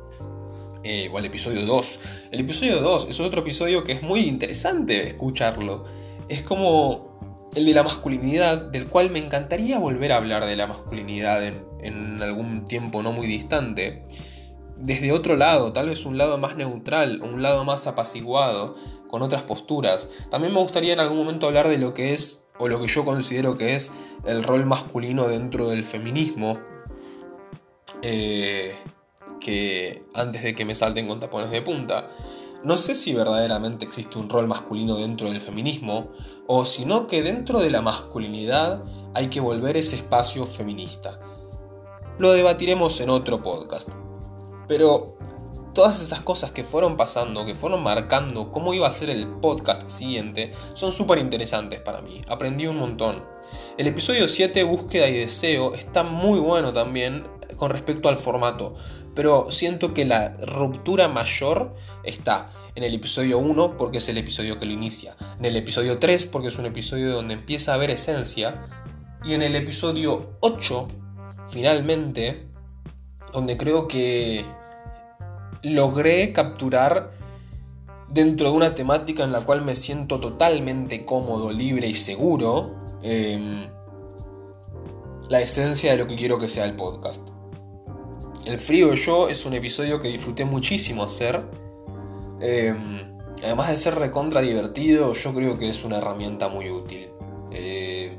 Eh, 0.83 1.09
o 1.11 1.17
al 1.17 1.25
episodio 1.25 1.65
2. 1.65 1.99
El 2.31 2.39
episodio 2.39 2.79
2 2.79 3.07
es 3.09 3.19
otro 3.19 3.41
episodio 3.41 3.83
que 3.83 3.91
es 3.91 4.01
muy 4.01 4.21
interesante 4.21 5.05
escucharlo. 5.05 5.83
Es 6.29 6.43
como 6.43 7.49
el 7.55 7.65
de 7.65 7.73
la 7.73 7.83
masculinidad, 7.83 8.57
del 8.57 8.87
cual 8.87 9.09
me 9.09 9.19
encantaría 9.19 9.79
volver 9.79 10.11
a 10.11 10.17
hablar 10.17 10.45
de 10.45 10.55
la 10.55 10.67
masculinidad 10.67 11.43
en, 11.45 12.21
algún 12.21 12.65
tiempo 12.65 13.01
no 13.01 13.13
muy 13.13 13.25
distante 13.25 14.03
desde 14.75 15.11
otro 15.11 15.35
lado, 15.35 15.73
tal 15.73 15.89
vez 15.89 16.05
un 16.05 16.17
lado 16.17 16.37
más 16.37 16.55
neutral, 16.55 17.21
un 17.21 17.41
lado 17.41 17.65
más 17.65 17.87
apaciguado, 17.87 18.75
con 19.07 19.21
otras 19.21 19.43
posturas. 19.43 20.07
También 20.29 20.53
me 20.53 20.59
gustaría 20.59 20.93
en 20.93 20.99
algún 20.99 21.17
momento 21.17 21.47
hablar 21.47 21.67
de 21.67 21.77
lo 21.77 21.93
que 21.93 22.13
es, 22.13 22.45
o 22.59 22.67
lo 22.67 22.79
que 22.81 22.87
yo 22.87 23.03
considero 23.03 23.57
que 23.57 23.75
es, 23.75 23.91
el 24.25 24.43
rol 24.43 24.65
masculino 24.65 25.27
dentro 25.27 25.69
del 25.69 25.83
feminismo. 25.83 26.59
Eh, 28.01 28.73
que 29.41 30.03
antes 30.13 30.43
de 30.43 30.55
que 30.55 30.65
me 30.65 30.75
salten 30.75 31.07
con 31.07 31.19
tapones 31.19 31.51
de 31.51 31.61
punta, 31.61 32.07
no 32.63 32.77
sé 32.77 32.95
si 32.95 33.13
verdaderamente 33.13 33.85
existe 33.85 34.17
un 34.17 34.29
rol 34.29 34.47
masculino 34.47 34.95
dentro 34.95 35.29
del 35.29 35.41
feminismo, 35.41 36.09
o 36.47 36.65
si 36.65 36.85
no 36.85 37.07
que 37.07 37.23
dentro 37.23 37.59
de 37.59 37.69
la 37.69 37.81
masculinidad 37.81 38.83
hay 39.13 39.27
que 39.27 39.39
volver 39.39 39.77
ese 39.77 39.95
espacio 39.95 40.45
feminista. 40.45 41.19
Lo 42.17 42.31
debatiremos 42.31 42.99
en 42.99 43.09
otro 43.09 43.41
podcast. 43.41 43.89
Pero 44.67 45.17
todas 45.73 46.01
esas 46.01 46.21
cosas 46.21 46.51
que 46.51 46.63
fueron 46.63 46.97
pasando, 46.97 47.45
que 47.45 47.55
fueron 47.55 47.81
marcando 47.81 48.51
cómo 48.51 48.73
iba 48.73 48.87
a 48.87 48.91
ser 48.91 49.09
el 49.09 49.27
podcast 49.27 49.89
siguiente, 49.89 50.51
son 50.73 50.91
súper 50.91 51.19
interesantes 51.19 51.79
para 51.79 52.01
mí. 52.01 52.21
Aprendí 52.27 52.67
un 52.67 52.77
montón. 52.77 53.23
El 53.77 53.87
episodio 53.87 54.27
7, 54.27 54.63
Búsqueda 54.63 55.07
y 55.07 55.17
Deseo, 55.17 55.73
está 55.73 56.03
muy 56.03 56.39
bueno 56.39 56.73
también 56.73 57.25
con 57.55 57.71
respecto 57.71 58.09
al 58.09 58.17
formato. 58.17 58.75
Pero 59.19 59.51
siento 59.51 59.93
que 59.93 60.05
la 60.05 60.29
ruptura 60.29 61.09
mayor 61.09 61.75
está 62.05 62.53
en 62.73 62.85
el 62.85 62.93
episodio 62.93 63.37
1 63.39 63.75
porque 63.75 63.97
es 63.97 64.07
el 64.07 64.17
episodio 64.17 64.57
que 64.57 64.65
lo 64.65 64.71
inicia. 64.71 65.13
En 65.37 65.43
el 65.43 65.57
episodio 65.57 65.99
3 65.99 66.25
porque 66.27 66.47
es 66.47 66.57
un 66.57 66.65
episodio 66.65 67.11
donde 67.11 67.33
empieza 67.33 67.73
a 67.73 67.75
haber 67.75 67.91
esencia. 67.91 68.65
Y 69.25 69.33
en 69.33 69.41
el 69.41 69.57
episodio 69.57 70.37
8, 70.39 70.87
finalmente, 71.49 72.47
donde 73.33 73.57
creo 73.57 73.89
que 73.89 74.45
logré 75.63 76.31
capturar 76.31 77.11
dentro 78.07 78.49
de 78.49 78.55
una 78.55 78.73
temática 78.73 79.25
en 79.25 79.33
la 79.33 79.41
cual 79.41 79.65
me 79.65 79.75
siento 79.75 80.21
totalmente 80.21 81.03
cómodo, 81.03 81.51
libre 81.51 81.89
y 81.89 81.93
seguro, 81.93 82.73
em, 83.01 83.67
la 85.27 85.41
esencia 85.41 85.91
de 85.91 85.97
lo 85.97 86.07
que 86.07 86.15
quiero 86.15 86.39
que 86.39 86.47
sea 86.47 86.63
el 86.63 86.77
podcast. 86.77 87.38
El 88.45 88.59
frío 88.59 88.93
yo 88.93 89.27
es 89.27 89.45
un 89.45 89.53
episodio 89.53 90.01
que 90.01 90.07
disfruté 90.07 90.45
muchísimo 90.45 91.03
hacer. 91.03 91.43
Em, 92.39 93.17
además 93.43 93.69
de 93.69 93.77
ser 93.77 93.95
recontra 93.95 94.41
divertido, 94.41 95.13
yo 95.13 95.33
creo 95.33 95.57
que 95.57 95.69
es 95.69 95.83
una 95.83 95.97
herramienta 95.97 96.47
muy 96.47 96.69
útil. 96.69 97.09
Eh, 97.51 98.17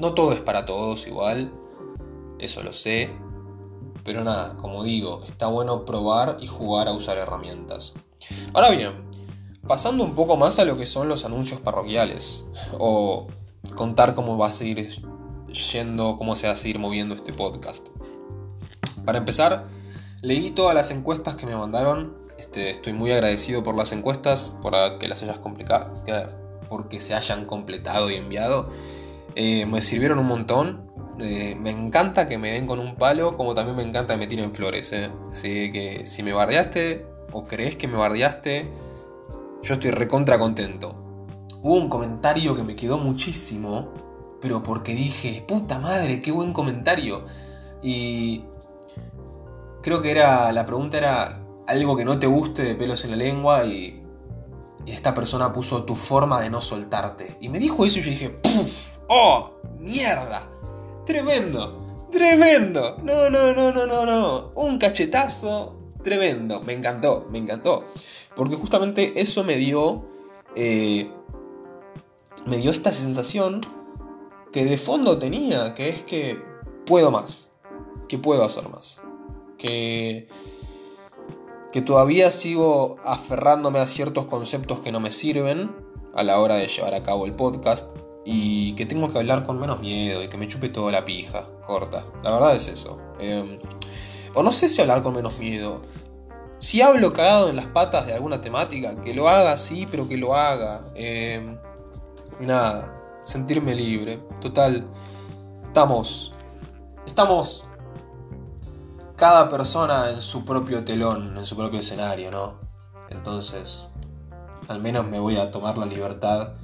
no 0.00 0.14
todo 0.14 0.32
es 0.32 0.40
para 0.40 0.66
todos 0.66 1.06
igual, 1.06 1.52
eso 2.38 2.62
lo 2.62 2.72
sé. 2.72 3.10
Pero 4.04 4.24
nada, 4.24 4.56
como 4.56 4.82
digo, 4.82 5.22
está 5.24 5.46
bueno 5.46 5.84
probar 5.84 6.38
y 6.40 6.48
jugar 6.48 6.88
a 6.88 6.92
usar 6.92 7.18
herramientas. 7.18 7.94
Ahora 8.52 8.70
bien, 8.70 8.92
pasando 9.66 10.02
un 10.02 10.14
poco 10.16 10.36
más 10.36 10.58
a 10.58 10.64
lo 10.64 10.76
que 10.76 10.86
son 10.86 11.08
los 11.08 11.24
anuncios 11.24 11.60
parroquiales, 11.60 12.46
o 12.78 13.28
contar 13.76 14.14
cómo 14.14 14.36
va 14.36 14.48
a 14.48 14.50
seguir 14.50 14.88
yendo, 15.72 16.16
cómo 16.16 16.34
se 16.34 16.48
va 16.48 16.54
a 16.54 16.56
seguir 16.56 16.80
moviendo 16.80 17.14
este 17.14 17.32
podcast. 17.32 17.88
Para 19.04 19.18
empezar, 19.18 19.66
leí 20.22 20.50
todas 20.50 20.74
las 20.74 20.90
encuestas 20.90 21.34
que 21.34 21.46
me 21.46 21.56
mandaron. 21.56 22.16
Este, 22.38 22.70
estoy 22.70 22.92
muy 22.92 23.10
agradecido 23.12 23.62
por 23.62 23.76
las 23.76 23.92
encuestas, 23.92 24.56
por 24.62 24.74
que 24.98 25.08
las 25.08 25.22
hayas 25.22 25.38
complicado, 25.38 25.94
porque 26.68 27.00
se 27.00 27.14
hayan 27.14 27.44
completado 27.44 28.10
y 28.10 28.14
enviado. 28.14 28.70
Eh, 29.34 29.66
me 29.66 29.82
sirvieron 29.82 30.18
un 30.18 30.26
montón. 30.26 30.90
Eh, 31.18 31.56
me 31.60 31.70
encanta 31.70 32.26
que 32.26 32.38
me 32.38 32.52
den 32.52 32.66
con 32.66 32.78
un 32.78 32.96
palo, 32.96 33.36
como 33.36 33.54
también 33.54 33.76
me 33.76 33.82
encanta 33.82 34.14
que 34.14 34.20
me 34.20 34.26
tiren 34.26 34.52
flores. 34.52 34.92
Eh. 34.92 35.10
Así 35.30 35.70
que 35.72 36.06
si 36.06 36.22
me 36.22 36.32
bardeaste 36.32 37.06
o 37.32 37.44
crees 37.44 37.76
que 37.76 37.88
me 37.88 37.96
bardeaste, 37.96 38.70
yo 39.62 39.74
estoy 39.74 39.90
recontra 39.90 40.38
contento. 40.38 40.96
Hubo 41.62 41.74
un 41.74 41.88
comentario 41.88 42.56
que 42.56 42.64
me 42.64 42.74
quedó 42.74 42.98
muchísimo, 42.98 43.92
pero 44.40 44.62
porque 44.62 44.94
dije, 44.94 45.44
puta 45.46 45.78
madre, 45.78 46.20
qué 46.20 46.32
buen 46.32 46.52
comentario. 46.52 47.22
Y 47.82 48.44
creo 49.82 50.00
que 50.00 50.10
era, 50.10 50.52
la 50.52 50.64
pregunta 50.64 50.98
era 50.98 51.44
algo 51.66 51.96
que 51.96 52.04
no 52.04 52.18
te 52.18 52.26
guste 52.26 52.62
de 52.62 52.74
pelos 52.74 53.04
en 53.04 53.10
la 53.12 53.16
lengua 53.16 53.64
y, 53.64 54.02
y 54.86 54.92
esta 54.92 55.14
persona 55.14 55.52
puso 55.52 55.84
tu 55.84 55.94
forma 55.94 56.40
de 56.40 56.50
no 56.50 56.60
soltarte. 56.60 57.36
Y 57.40 57.48
me 57.48 57.58
dijo 57.58 57.84
eso 57.84 57.98
y 57.98 58.02
yo 58.02 58.10
dije, 58.10 58.30
¡puf! 58.30 58.88
¡Oh! 59.08 59.54
¡Mierda! 59.78 60.48
Tremendo, 61.04 61.86
tremendo. 62.10 62.98
No, 63.02 63.28
no, 63.28 63.52
no, 63.52 63.72
no, 63.72 63.86
no, 63.86 64.06
no. 64.06 64.52
Un 64.54 64.78
cachetazo 64.78 65.76
tremendo. 66.02 66.62
Me 66.62 66.72
encantó, 66.72 67.26
me 67.30 67.38
encantó. 67.38 67.84
Porque 68.34 68.56
justamente 68.56 69.20
eso 69.20 69.44
me 69.44 69.56
dio... 69.56 70.08
Eh, 70.54 71.10
me 72.46 72.56
dio 72.56 72.70
esta 72.70 72.92
sensación 72.92 73.60
que 74.52 74.64
de 74.64 74.76
fondo 74.78 75.18
tenía, 75.18 75.74
que 75.74 75.88
es 75.88 76.02
que 76.02 76.42
puedo 76.86 77.10
más, 77.10 77.52
que 78.08 78.18
puedo 78.18 78.44
hacer 78.44 78.68
más, 78.68 79.00
que, 79.62 80.28
que 81.72 81.80
todavía 81.80 82.30
sigo 82.30 82.96
aferrándome 83.04 83.78
a 83.78 83.86
ciertos 83.86 84.26
conceptos 84.26 84.80
que 84.80 84.92
no 84.92 85.00
me 85.00 85.12
sirven 85.12 85.70
a 86.14 86.22
la 86.22 86.38
hora 86.40 86.56
de 86.56 86.66
llevar 86.66 86.94
a 86.94 87.02
cabo 87.02 87.24
el 87.26 87.34
podcast, 87.34 87.90
y 88.24 88.74
que 88.74 88.86
tengo 88.86 89.12
que 89.12 89.18
hablar 89.18 89.44
con 89.44 89.58
menos 89.58 89.80
miedo 89.80 90.22
y 90.22 90.28
que 90.28 90.36
me 90.36 90.46
chupe 90.46 90.68
toda 90.68 90.92
la 90.92 91.04
pija, 91.04 91.44
corta. 91.66 92.04
La 92.22 92.32
verdad 92.32 92.54
es 92.54 92.68
eso. 92.68 93.00
Em, 93.18 93.58
o 94.34 94.42
no 94.42 94.52
sé 94.52 94.68
si 94.68 94.80
hablar 94.80 95.02
con 95.02 95.14
menos 95.14 95.38
miedo. 95.38 95.82
Si 96.58 96.80
hablo 96.80 97.12
cagado 97.12 97.50
en 97.50 97.56
las 97.56 97.66
patas 97.66 98.06
de 98.06 98.14
alguna 98.14 98.40
temática, 98.40 99.00
que 99.00 99.14
lo 99.14 99.28
haga 99.28 99.56
sí, 99.56 99.86
pero 99.90 100.08
que 100.08 100.16
lo 100.16 100.34
haga. 100.36 100.82
Eh, 100.94 101.56
nada, 102.40 103.20
sentirme 103.24 103.74
libre. 103.74 104.20
Total, 104.40 104.84
estamos. 105.64 106.32
Estamos. 107.04 107.64
Cada 109.22 109.48
persona 109.48 110.10
en 110.10 110.20
su 110.20 110.44
propio 110.44 110.84
telón, 110.84 111.38
en 111.38 111.46
su 111.46 111.56
propio 111.56 111.78
escenario, 111.78 112.32
¿no? 112.32 112.54
Entonces, 113.08 113.86
al 114.66 114.80
menos 114.80 115.06
me 115.06 115.20
voy 115.20 115.36
a 115.36 115.52
tomar 115.52 115.78
la 115.78 115.86
libertad 115.86 116.54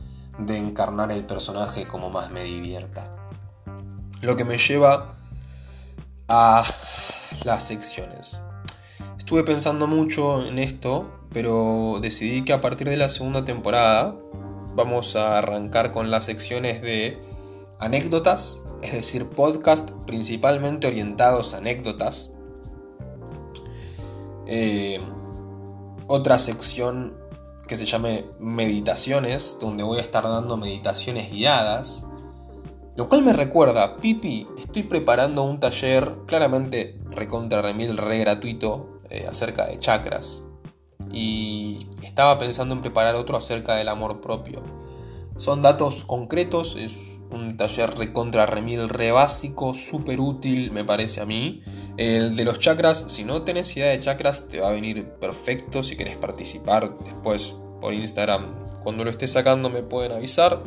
de 0.41 0.57
encarnar 0.57 1.13
el 1.13 1.25
personaje 1.25 1.87
como 1.87 2.11
más 2.11 2.33
me 2.33 2.43
divierta. 2.43 3.15
Lo 4.23 4.35
que 4.35 4.45
me 4.45 4.59
lleva 4.59 5.15
a 6.27 6.65
las 7.45 7.63
secciones. 7.63 8.43
Estuve 9.17 9.45
pensando 9.45 9.87
mucho 9.87 10.45
en 10.45 10.59
esto, 10.59 11.09
pero 11.33 11.99
decidí 12.03 12.45
que 12.45 12.55
a 12.55 12.61
partir 12.61 12.89
de 12.89 12.97
la 12.97 13.09
segunda 13.09 13.45
temporada 13.45 14.17
vamos 14.75 15.15
a 15.15 15.39
arrancar 15.39 15.93
con 15.93 16.11
las 16.11 16.25
secciones 16.25 16.83
de 16.83 17.21
anécdotas, 17.79 18.63
es 18.83 18.95
decir, 18.95 19.29
podcast 19.29 19.89
principalmente 20.07 20.89
orientados 20.89 21.55
a 21.55 21.59
anécdotas. 21.59 22.33
Eh, 24.49 24.99
otra 26.07 26.39
sección 26.39 27.15
que 27.69 27.77
se 27.77 27.85
llame 27.85 28.25
Meditaciones, 28.41 29.59
donde 29.61 29.85
voy 29.85 29.99
a 29.99 30.01
estar 30.01 30.25
dando 30.25 30.57
meditaciones 30.57 31.31
guiadas. 31.31 32.07
Lo 32.97 33.09
cual 33.09 33.23
me 33.23 33.35
recuerda, 33.35 33.99
Pipi, 33.99 34.49
estoy 34.59 34.85
preparando 34.85 35.43
un 35.43 35.61
taller 35.61 36.17
claramente 36.27 36.99
recontra 37.11 37.61
remil 37.61 37.97
re 37.99 38.19
gratuito 38.19 39.01
eh, 39.11 39.27
acerca 39.29 39.67
de 39.67 39.79
chakras. 39.79 40.43
Y 41.13 41.87
estaba 42.03 42.39
pensando 42.39 42.75
en 42.75 42.81
preparar 42.81 43.15
otro 43.15 43.37
acerca 43.37 43.77
del 43.77 43.89
amor 43.89 44.21
propio. 44.23 44.63
Son 45.37 45.61
datos 45.61 46.05
concretos, 46.05 46.75
es 46.75 47.18
un 47.31 47.57
taller 47.57 47.91
recontra 47.97 48.47
remil 48.47 48.89
re 48.89 49.13
básico, 49.13 49.75
súper 49.75 50.21
útil 50.21 50.71
me 50.73 50.85
parece 50.85 51.21
a 51.21 51.27
mí. 51.27 51.63
El 51.97 52.37
de 52.37 52.45
los 52.45 52.59
chakras, 52.59 53.07
si 53.09 53.25
no 53.25 53.43
tenés 53.43 53.77
idea 53.77 53.91
de 53.91 54.01
chakras, 54.01 54.49
te 54.49 54.61
va 54.61 54.69
a 54.69 54.73
venir 54.73 55.05
perfecto 55.21 55.83
si 55.83 55.97
querés 55.97 56.17
participar 56.17 56.97
después 57.05 57.55
por 57.81 57.95
Instagram. 57.95 58.55
Cuando 58.83 59.05
lo 59.05 59.11
esté 59.11 59.29
sacando 59.29 59.71
me 59.71 59.83
pueden 59.83 60.13
avisar. 60.13 60.63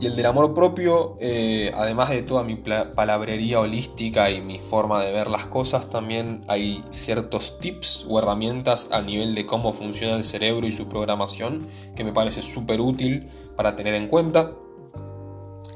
Y 0.00 0.06
el 0.06 0.16
del 0.16 0.24
amor 0.24 0.54
propio, 0.54 1.16
eh, 1.20 1.72
además 1.74 2.08
de 2.08 2.22
toda 2.22 2.42
mi 2.42 2.56
palabrería 2.56 3.60
holística 3.60 4.30
y 4.30 4.40
mi 4.40 4.58
forma 4.58 5.02
de 5.02 5.12
ver 5.12 5.28
las 5.28 5.46
cosas, 5.46 5.90
también 5.90 6.40
hay 6.48 6.82
ciertos 6.90 7.58
tips 7.60 8.06
o 8.08 8.18
herramientas 8.18 8.88
a 8.92 9.02
nivel 9.02 9.34
de 9.34 9.44
cómo 9.44 9.74
funciona 9.74 10.16
el 10.16 10.24
cerebro 10.24 10.66
y 10.66 10.72
su 10.72 10.88
programación 10.88 11.66
que 11.94 12.04
me 12.04 12.14
parece 12.14 12.40
súper 12.40 12.80
útil 12.80 13.28
para 13.56 13.76
tener 13.76 13.92
en 13.92 14.08
cuenta. 14.08 14.52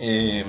Eh, 0.07 0.45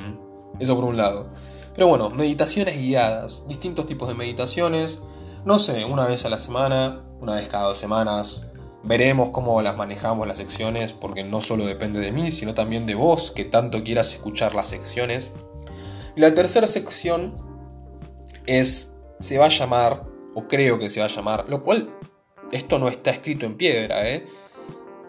eso 0.59 0.75
por 0.75 0.85
un 0.85 0.97
lado. 0.97 1.27
Pero 1.73 1.87
bueno, 1.87 2.09
meditaciones 2.09 2.77
guiadas, 2.77 3.45
distintos 3.47 3.85
tipos 3.85 4.07
de 4.07 4.15
meditaciones, 4.15 4.99
no 5.45 5.59
sé, 5.59 5.85
una 5.85 6.05
vez 6.05 6.25
a 6.25 6.29
la 6.29 6.37
semana, 6.37 7.03
una 7.19 7.35
vez 7.35 7.47
cada 7.47 7.65
dos 7.65 7.77
semanas, 7.77 8.45
Veremos 8.87 9.31
cómo 9.31 9.59
las 9.63 9.77
manejamos 9.77 10.27
las 10.27 10.37
secciones, 10.37 10.93
porque 10.93 11.23
no 11.23 11.41
solo 11.41 11.65
depende 11.65 11.99
de 11.99 12.11
mí, 12.11 12.29
sino 12.29 12.53
también 12.53 12.85
de 12.85 12.93
vos, 12.93 13.31
que 13.31 13.43
tanto 13.43 13.83
quieras 13.83 14.13
escuchar 14.13 14.53
las 14.53 14.67
secciones. 14.67 15.31
Y 16.15 16.19
la 16.19 16.35
tercera 16.35 16.67
sección 16.67 17.33
es, 18.45 18.95
se 19.19 19.39
va 19.39 19.45
a 19.45 19.49
llamar, 19.49 20.03
o 20.35 20.47
creo 20.47 20.77
que 20.77 20.91
se 20.91 20.99
va 20.99 21.07
a 21.07 21.09
llamar, 21.09 21.49
lo 21.49 21.63
cual 21.63 21.97
esto 22.51 22.77
no 22.77 22.87
está 22.87 23.09
escrito 23.09 23.47
en 23.47 23.57
piedra, 23.57 24.07
¿eh? 24.07 24.27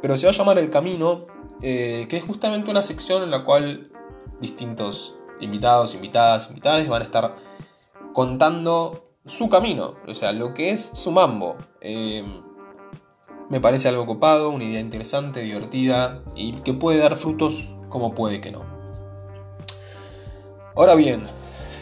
pero 0.01 0.17
se 0.17 0.25
va 0.25 0.33
a 0.33 0.35
llamar 0.35 0.59
El 0.59 0.71
Camino, 0.71 1.27
eh, 1.61 2.07
que 2.09 2.17
es 2.17 2.25
justamente 2.25 2.71
una 2.71 2.81
sección 2.81 3.25
en 3.25 3.31
la 3.31 3.45
cual 3.45 3.91
distintos 4.41 5.17
invitados, 5.41 5.95
invitadas, 5.95 6.49
invitadas 6.49 6.89
van 6.89 7.03
a 7.03 7.05
estar 7.05 7.37
contando 8.13 9.11
su 9.25 9.49
camino, 9.49 9.97
o 10.07 10.15
sea, 10.15 10.33
lo 10.33 10.55
que 10.55 10.71
es 10.71 10.91
su 10.95 11.11
mambo. 11.11 11.57
Eh, 11.81 12.25
me 13.51 13.61
parece 13.61 13.89
algo 13.89 14.07
copado, 14.07 14.51
una 14.51 14.65
idea 14.65 14.81
interesante, 14.81 15.41
divertida 15.41 16.23
y 16.35 16.53
que 16.53 16.75
puede 16.75 16.99
dar 16.99 17.17
frutos 17.17 17.69
como 17.89 18.15
puede 18.15 18.41
que 18.41 18.51
no. 18.51 18.65
Ahora 20.75 20.95
bien, 20.95 21.25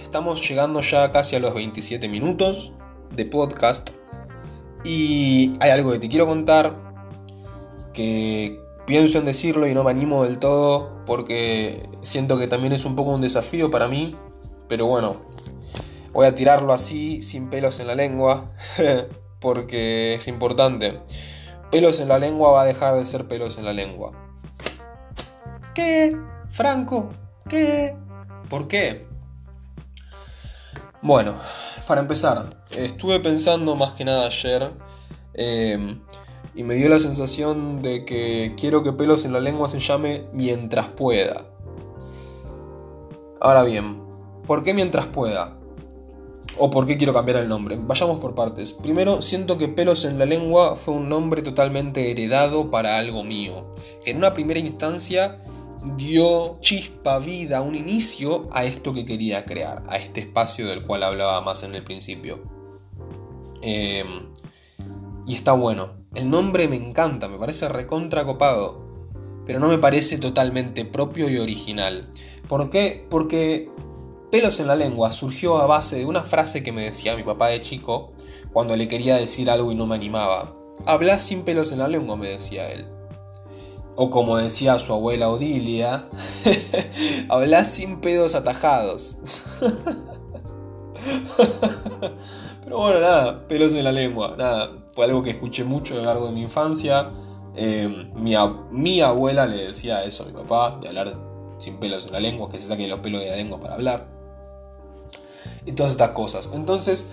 estamos 0.02 0.46
llegando 0.48 0.80
ya 0.80 1.10
casi 1.10 1.36
a 1.36 1.40
los 1.40 1.54
27 1.54 2.08
minutos 2.08 2.72
de 3.14 3.24
podcast 3.24 3.90
y 4.84 5.54
hay 5.60 5.70
algo 5.70 5.92
que 5.92 5.98
te 5.98 6.08
quiero 6.08 6.26
contar 6.26 6.76
que 7.92 8.60
pienso 8.86 9.18
en 9.18 9.24
decirlo 9.24 9.66
y 9.66 9.74
no 9.74 9.84
me 9.84 9.90
animo 9.90 10.24
del 10.24 10.38
todo 10.38 10.93
porque 11.06 11.88
siento 12.02 12.38
que 12.38 12.46
también 12.46 12.72
es 12.72 12.84
un 12.84 12.96
poco 12.96 13.10
un 13.10 13.20
desafío 13.20 13.70
para 13.70 13.88
mí, 13.88 14.16
pero 14.68 14.86
bueno, 14.86 15.16
voy 16.12 16.26
a 16.26 16.34
tirarlo 16.34 16.72
así 16.72 17.22
sin 17.22 17.50
pelos 17.50 17.80
en 17.80 17.86
la 17.86 17.94
lengua 17.94 18.52
porque 19.40 20.14
es 20.14 20.28
importante 20.28 21.00
pelos 21.74 21.98
en 21.98 22.06
la 22.06 22.20
lengua 22.20 22.52
va 22.52 22.62
a 22.62 22.66
dejar 22.66 22.94
de 22.94 23.04
ser 23.04 23.26
pelos 23.26 23.58
en 23.58 23.64
la 23.64 23.72
lengua. 23.72 24.12
¿Qué? 25.74 26.16
Franco, 26.48 27.10
¿qué? 27.48 27.96
¿Por 28.48 28.68
qué? 28.68 29.08
Bueno, 31.02 31.34
para 31.88 32.00
empezar, 32.00 32.62
estuve 32.70 33.18
pensando 33.18 33.74
más 33.74 33.94
que 33.94 34.04
nada 34.04 34.26
ayer 34.26 34.70
em, 35.34 36.00
y 36.54 36.62
me 36.62 36.74
dio 36.74 36.88
la 36.88 36.98
sensación 36.98 37.82
de 37.82 38.04
que 38.04 38.54
quiero 38.58 38.82
que 38.82 38.92
pelos 38.92 39.24
en 39.24 39.32
la 39.32 39.40
lengua 39.40 39.68
se 39.68 39.78
llame 39.78 40.24
mientras 40.32 40.88
pueda. 40.88 41.46
Ahora 43.40 43.62
bien, 43.62 44.00
¿por 44.46 44.62
qué 44.62 44.72
mientras 44.72 45.06
pueda? 45.06 45.56
¿O 46.56 46.70
por 46.70 46.86
qué 46.86 46.96
quiero 46.96 47.12
cambiar 47.12 47.38
el 47.38 47.48
nombre? 47.48 47.76
Vayamos 47.80 48.20
por 48.20 48.34
partes. 48.34 48.72
Primero, 48.72 49.22
siento 49.22 49.58
que 49.58 49.66
Pelos 49.66 50.04
en 50.04 50.18
la 50.18 50.24
Lengua 50.24 50.76
fue 50.76 50.94
un 50.94 51.08
nombre 51.08 51.42
totalmente 51.42 52.12
heredado 52.12 52.70
para 52.70 52.96
algo 52.96 53.24
mío. 53.24 53.74
Que 54.04 54.12
en 54.12 54.18
una 54.18 54.34
primera 54.34 54.60
instancia 54.60 55.42
dio 55.96 56.58
chispa, 56.60 57.18
vida, 57.18 57.60
un 57.60 57.74
inicio 57.74 58.48
a 58.52 58.64
esto 58.64 58.94
que 58.94 59.04
quería 59.04 59.44
crear, 59.44 59.82
a 59.88 59.96
este 59.96 60.20
espacio 60.20 60.66
del 60.66 60.82
cual 60.82 61.02
hablaba 61.02 61.40
más 61.40 61.64
en 61.64 61.74
el 61.74 61.82
principio. 61.82 62.40
Em, 63.60 64.28
y 65.26 65.34
está 65.34 65.52
bueno. 65.52 66.03
El 66.14 66.30
nombre 66.30 66.68
me 66.68 66.76
encanta, 66.76 67.28
me 67.28 67.38
parece 67.38 67.68
recontra 67.68 68.24
copado. 68.24 68.84
Pero 69.46 69.60
no 69.60 69.68
me 69.68 69.78
parece 69.78 70.18
totalmente 70.18 70.84
propio 70.84 71.28
y 71.28 71.38
original. 71.38 72.06
¿Por 72.48 72.70
qué? 72.70 73.06
Porque 73.10 73.70
Pelos 74.34 74.58
en 74.58 74.66
la 74.66 74.74
lengua 74.74 75.12
surgió 75.12 75.58
a 75.58 75.66
base 75.66 75.94
de 75.94 76.06
una 76.06 76.24
frase 76.24 76.64
que 76.64 76.72
me 76.72 76.82
decía 76.82 77.14
mi 77.14 77.22
papá 77.22 77.50
de 77.50 77.60
chico 77.60 78.10
cuando 78.52 78.74
le 78.76 78.88
quería 78.88 79.14
decir 79.14 79.48
algo 79.48 79.70
y 79.70 79.76
no 79.76 79.86
me 79.86 79.94
animaba. 79.94 80.56
Habla 80.86 81.20
sin 81.20 81.44
pelos 81.44 81.70
en 81.70 81.78
la 81.78 81.86
lengua, 81.86 82.16
me 82.16 82.30
decía 82.30 82.68
él. 82.72 82.88
O 83.94 84.10
como 84.10 84.36
decía 84.36 84.80
su 84.80 84.92
abuela 84.92 85.28
Odilia, 85.28 86.08
habla 87.28 87.64
sin 87.64 88.00
pedos 88.00 88.34
atajados. 88.34 89.18
Pero 92.64 92.76
bueno, 92.76 92.98
nada, 92.98 93.46
pelos 93.46 93.72
en 93.74 93.84
la 93.84 93.92
lengua, 93.92 94.34
nada. 94.36 94.83
Fue 94.94 95.04
algo 95.06 95.22
que 95.22 95.30
escuché 95.30 95.64
mucho 95.64 95.94
a 95.94 95.98
lo 95.98 96.04
largo 96.04 96.26
de 96.26 96.32
mi 96.32 96.42
infancia. 96.42 97.10
Eh, 97.56 98.10
mi, 98.14 99.00
abuela 99.00 99.46
le 99.46 99.68
decía 99.68 100.04
eso 100.04 100.24
a 100.24 100.26
mi 100.26 100.32
papá, 100.32 100.78
de 100.80 100.88
hablar 100.88 101.14
sin 101.58 101.76
pelos 101.78 102.06
en 102.06 102.12
la 102.12 102.20
lengua, 102.20 102.50
que 102.50 102.58
se 102.58 102.68
saque 102.68 102.86
los 102.88 103.00
pelos 103.00 103.20
de 103.20 103.30
la 103.30 103.36
lengua 103.36 103.60
para 103.60 103.74
hablar 103.74 104.14
y 105.66 105.72
todas 105.72 105.92
estas 105.92 106.10
cosas. 106.10 106.50
Entonces, 106.52 107.06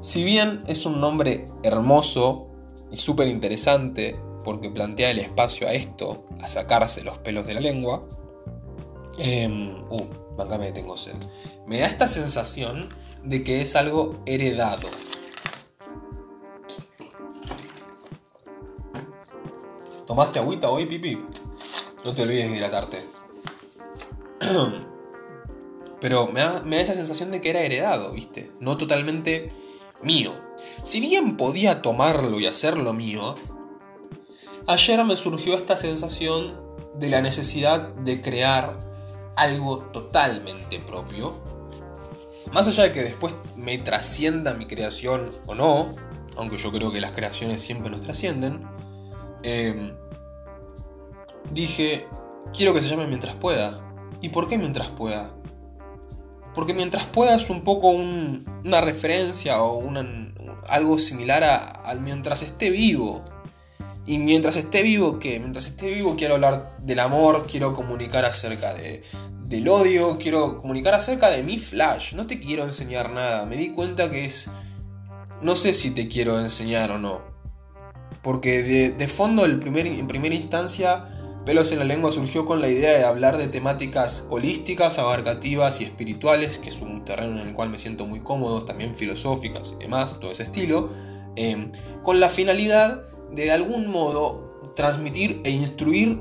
si 0.00 0.24
bien 0.24 0.62
es 0.66 0.86
un 0.86 1.00
nombre 1.00 1.46
hermoso 1.62 2.46
y 2.90 2.96
súper 2.96 3.28
interesante, 3.28 4.18
porque 4.44 4.70
plantea 4.70 5.10
el 5.10 5.18
espacio 5.18 5.68
a 5.68 5.72
esto, 5.72 6.24
a 6.40 6.48
sacarse 6.48 7.02
los 7.02 7.18
pelos 7.18 7.46
de 7.46 7.54
la 7.54 7.60
lengua, 7.60 8.02
eh, 9.18 9.48
uh, 9.90 10.96
sed. 10.96 11.16
Me 11.66 11.80
da 11.80 11.86
esta 11.86 12.06
sensación 12.06 12.88
de 13.24 13.42
que 13.42 13.60
es 13.60 13.74
algo 13.76 14.22
heredado. 14.26 14.88
¿Tomaste 20.08 20.38
agüita 20.38 20.70
hoy, 20.70 20.86
Pipi? 20.86 21.22
No 22.02 22.14
te 22.14 22.22
olvides 22.22 22.50
de 22.50 22.56
hidratarte. 22.56 23.04
Pero 26.00 26.28
me 26.28 26.40
da, 26.40 26.62
esa 26.80 26.94
sensación 26.94 27.30
de 27.30 27.42
que 27.42 27.50
era 27.50 27.60
heredado, 27.60 28.12
¿viste? 28.12 28.50
No 28.58 28.78
totalmente 28.78 29.50
mío. 30.02 30.32
Si 30.82 31.00
bien 31.00 31.36
podía 31.36 31.82
tomarlo 31.82 32.40
y 32.40 32.46
hacerlo 32.46 32.94
mío, 32.94 33.34
ayer 34.66 35.04
me 35.04 35.14
surgió 35.14 35.54
esta 35.54 35.76
sensación 35.76 36.58
de 36.94 37.10
la 37.10 37.20
necesidad 37.20 37.92
de 37.96 38.22
crear 38.22 38.78
algo 39.36 39.80
totalmente 39.92 40.80
propio. 40.80 41.38
Más 42.54 42.66
allá 42.66 42.84
de 42.84 42.92
que 42.92 43.02
después 43.02 43.34
me 43.56 43.76
trascienda 43.76 44.54
mi 44.54 44.64
creación 44.64 45.32
o 45.46 45.54
no, 45.54 45.94
aunque 46.38 46.56
yo 46.56 46.72
creo 46.72 46.90
que 46.90 47.02
las 47.02 47.12
creaciones 47.12 47.60
siempre 47.60 47.90
nos 47.90 48.00
trascienden, 48.00 48.77
em, 49.42 49.92
dije, 51.52 52.06
quiero 52.54 52.74
que 52.74 52.80
se 52.80 52.88
llame 52.88 53.06
mientras 53.06 53.34
pueda. 53.36 53.80
¿Y 54.20 54.30
por 54.30 54.48
qué 54.48 54.58
mientras 54.58 54.88
pueda? 54.88 55.30
Porque 56.54 56.74
mientras 56.74 57.06
puedas 57.06 57.50
un 57.50 57.62
poco 57.62 57.90
una 57.90 58.80
referencia 58.80 59.62
o 59.62 59.82
algo 60.68 60.98
similar 60.98 61.44
al 61.84 62.00
mientras 62.00 62.42
esté 62.42 62.70
vivo. 62.70 63.24
Y 64.06 64.18
mientras 64.18 64.56
esté 64.56 64.82
vivo, 64.82 65.18
¿qué? 65.18 65.38
Mientras 65.38 65.66
esté 65.66 65.92
vivo 65.92 66.16
quiero 66.16 66.34
hablar 66.34 66.76
del 66.78 66.98
amor, 66.98 67.46
quiero 67.46 67.76
comunicar 67.76 68.24
acerca 68.24 68.72
de, 68.72 69.04
del 69.44 69.68
odio, 69.68 70.18
quiero 70.18 70.58
comunicar 70.58 70.94
acerca 70.94 71.28
de 71.28 71.42
mi 71.42 71.58
flash. 71.58 72.14
No 72.14 72.26
te 72.26 72.40
quiero 72.40 72.64
enseñar 72.64 73.10
nada. 73.10 73.44
Me 73.46 73.56
di 73.56 73.70
cuenta 73.70 74.10
que 74.10 74.24
es... 74.24 74.50
No 75.42 75.54
sé 75.54 75.72
si 75.72 75.90
te 75.90 76.08
quiero 76.08 76.40
enseñar 76.40 76.90
o 76.90 76.98
no. 76.98 77.22
Porque 78.22 78.62
de, 78.62 78.90
de 78.90 79.08
fondo, 79.08 79.44
en 79.46 79.60
primera 79.60 80.34
instancia, 80.34 81.04
Pelos 81.48 81.72
en 81.72 81.78
la 81.78 81.86
lengua 81.86 82.12
surgió 82.12 82.44
con 82.44 82.60
la 82.60 82.68
idea 82.68 82.90
de 82.90 83.04
hablar 83.04 83.38
de 83.38 83.48
temáticas 83.48 84.24
holísticas, 84.28 84.98
abarcativas 84.98 85.80
y 85.80 85.84
espirituales, 85.84 86.58
que 86.58 86.68
es 86.68 86.78
un 86.82 87.06
terreno 87.06 87.40
en 87.40 87.48
el 87.48 87.54
cual 87.54 87.70
me 87.70 87.78
siento 87.78 88.06
muy 88.06 88.20
cómodo, 88.20 88.66
también 88.66 88.94
filosóficas 88.94 89.74
y 89.78 89.84
demás, 89.84 90.20
todo 90.20 90.30
ese 90.30 90.42
estilo, 90.42 90.90
em, 91.36 91.72
con 92.02 92.20
la 92.20 92.28
finalidad 92.28 93.02
de 93.32 93.44
de 93.44 93.50
algún 93.50 93.86
modo 93.86 94.60
transmitir 94.76 95.40
e 95.42 95.50
instruir 95.50 96.20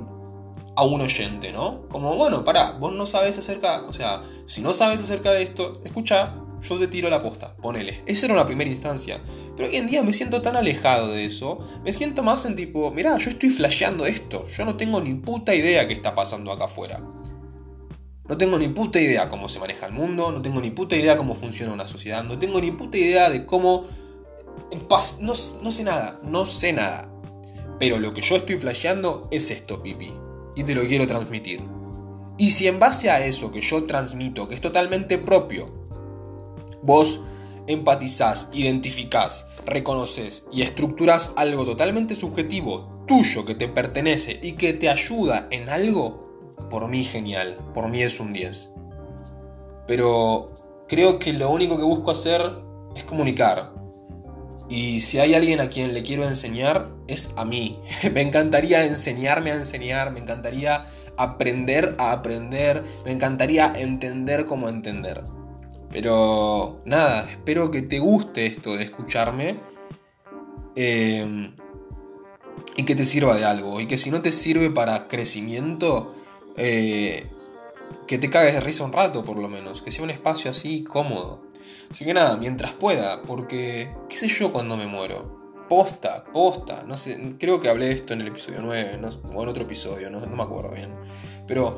a 0.77 0.85
un 0.85 1.01
oyente, 1.01 1.51
¿no? 1.51 1.81
Como, 1.89 2.15
bueno, 2.15 2.45
pará, 2.45 2.77
vos 2.79 2.93
no 2.93 3.05
sabes 3.05 3.37
acerca, 3.37 3.81
o 3.81 3.91
sea, 3.91 4.21
si 4.45 4.61
no 4.61 4.71
sabes 4.71 5.01
acerca 5.01 5.33
de 5.33 5.43
esto, 5.43 5.73
escucha, 5.83 6.35
yo 6.61 6.79
te 6.79 6.87
tiro 6.87 7.09
la 7.09 7.21
posta, 7.21 7.55
ponele. 7.55 8.03
Esa 8.05 8.25
era 8.25 8.33
una 8.33 8.45
primera 8.45 8.69
instancia. 8.69 9.21
Pero 9.55 9.69
hoy 9.69 9.77
en 9.77 9.87
día 9.87 10.03
me 10.03 10.13
siento 10.13 10.41
tan 10.41 10.55
alejado 10.55 11.09
de 11.11 11.25
eso. 11.25 11.59
Me 11.83 11.93
siento 11.93 12.23
más 12.23 12.45
en 12.45 12.55
tipo, 12.55 12.91
mirá, 12.91 13.17
yo 13.17 13.29
estoy 13.29 13.49
flasheando 13.49 14.05
esto. 14.05 14.47
Yo 14.47 14.65
no 14.65 14.75
tengo 14.75 15.01
ni 15.01 15.13
puta 15.15 15.53
idea 15.53 15.87
qué 15.87 15.93
está 15.93 16.15
pasando 16.15 16.51
acá 16.51 16.65
afuera. 16.65 17.01
No 18.27 18.37
tengo 18.37 18.59
ni 18.59 18.67
puta 18.67 18.99
idea 18.99 19.29
cómo 19.29 19.47
se 19.47 19.59
maneja 19.59 19.85
el 19.85 19.93
mundo, 19.93 20.31
no 20.31 20.41
tengo 20.41 20.59
ni 20.59 20.71
puta 20.71 20.97
idea 20.97 21.15
cómo 21.15 21.33
funciona 21.33 21.71
una 21.71 21.87
sociedad, 21.87 22.23
no 22.25 22.37
tengo 22.37 22.59
ni 22.59 22.71
puta 22.71 22.97
idea 22.97 23.29
de 23.29 23.45
cómo... 23.45 23.85
No, 25.21 25.33
no 25.61 25.71
sé 25.71 25.83
nada, 25.83 26.19
no 26.23 26.45
sé 26.45 26.73
nada. 26.73 27.09
Pero 27.79 27.99
lo 27.99 28.13
que 28.13 28.21
yo 28.21 28.35
estoy 28.35 28.59
flasheando 28.59 29.27
es 29.31 29.51
esto, 29.51 29.81
pipi. 29.81 30.11
Y 30.55 30.63
te 30.63 30.75
lo 30.75 30.83
quiero 30.85 31.07
transmitir. 31.07 31.61
Y 32.37 32.51
si 32.51 32.67
en 32.67 32.79
base 32.79 33.09
a 33.09 33.25
eso 33.25 33.51
que 33.51 33.61
yo 33.61 33.85
transmito, 33.85 34.47
que 34.47 34.55
es 34.55 34.61
totalmente 34.61 35.17
propio, 35.17 35.65
vos 36.81 37.21
empatizás, 37.67 38.49
identificás, 38.53 39.47
reconoces 39.65 40.47
y 40.51 40.61
estructuras 40.61 41.33
algo 41.35 41.65
totalmente 41.65 42.15
subjetivo, 42.15 43.03
tuyo, 43.07 43.45
que 43.45 43.55
te 43.55 43.67
pertenece 43.67 44.39
y 44.41 44.53
que 44.53 44.73
te 44.73 44.89
ayuda 44.89 45.47
en 45.51 45.69
algo, 45.69 46.55
por 46.69 46.87
mí 46.87 47.03
genial, 47.03 47.57
por 47.73 47.89
mí 47.89 48.01
es 48.01 48.19
un 48.19 48.33
10. 48.33 48.71
Pero 49.85 50.47
creo 50.87 51.19
que 51.19 51.33
lo 51.33 51.49
único 51.49 51.77
que 51.77 51.83
busco 51.83 52.11
hacer 52.11 52.41
es 52.95 53.03
comunicar. 53.03 53.73
Y 54.69 54.99
si 54.99 55.19
hay 55.19 55.33
alguien 55.33 55.61
a 55.61 55.69
quien 55.69 55.93
le 55.93 56.03
quiero 56.03 56.27
enseñar, 56.27 56.89
es 57.07 57.31
a 57.37 57.45
mí. 57.45 57.79
me 58.13 58.21
encantaría 58.21 58.85
enseñarme 58.85 59.51
a 59.51 59.55
enseñar, 59.55 60.11
me 60.11 60.19
encantaría 60.19 60.85
aprender 61.17 61.95
a 61.97 62.11
aprender, 62.11 62.83
me 63.05 63.11
encantaría 63.11 63.73
entender 63.75 64.45
cómo 64.45 64.69
entender. 64.69 65.23
Pero 65.91 66.79
nada, 66.85 67.29
espero 67.29 67.71
que 67.71 67.81
te 67.81 67.99
guste 67.99 68.45
esto 68.45 68.75
de 68.75 68.83
escucharme. 68.83 69.59
Eh, 70.75 71.51
y 72.75 72.83
que 72.83 72.95
te 72.95 73.05
sirva 73.05 73.35
de 73.35 73.45
algo. 73.45 73.79
Y 73.79 73.87
que 73.87 73.97
si 73.97 74.11
no 74.11 74.21
te 74.21 74.31
sirve 74.31 74.69
para 74.69 75.07
crecimiento, 75.07 76.13
eh, 76.55 77.29
que 78.05 78.17
te 78.17 78.29
cagues 78.29 78.53
de 78.53 78.59
risa 78.61 78.83
un 78.83 78.93
rato 78.93 79.23
por 79.23 79.39
lo 79.39 79.49
menos. 79.49 79.81
Que 79.81 79.91
sea 79.91 80.03
un 80.03 80.09
espacio 80.09 80.51
así 80.51 80.83
cómodo. 80.83 81.47
Así 81.89 82.05
que 82.05 82.13
nada, 82.13 82.37
mientras 82.37 82.73
pueda, 82.73 83.21
porque 83.21 83.95
qué 84.09 84.17
sé 84.17 84.27
yo 84.27 84.51
cuando 84.51 84.77
me 84.77 84.87
muero. 84.87 85.37
Posta, 85.69 86.23
posta, 86.23 86.83
no 86.87 86.95
sé, 86.95 87.35
creo 87.37 87.59
que 87.59 87.67
hablé 87.67 87.87
de 87.87 87.91
esto 87.93 88.13
en 88.13 88.21
el 88.21 88.27
episodio 88.27 88.61
9 88.61 88.99
o 89.33 89.43
en 89.43 89.49
otro 89.49 89.63
episodio, 89.63 90.09
no, 90.09 90.21
no 90.21 90.35
me 90.35 90.43
acuerdo 90.43 90.71
bien. 90.71 90.93
Pero, 91.45 91.77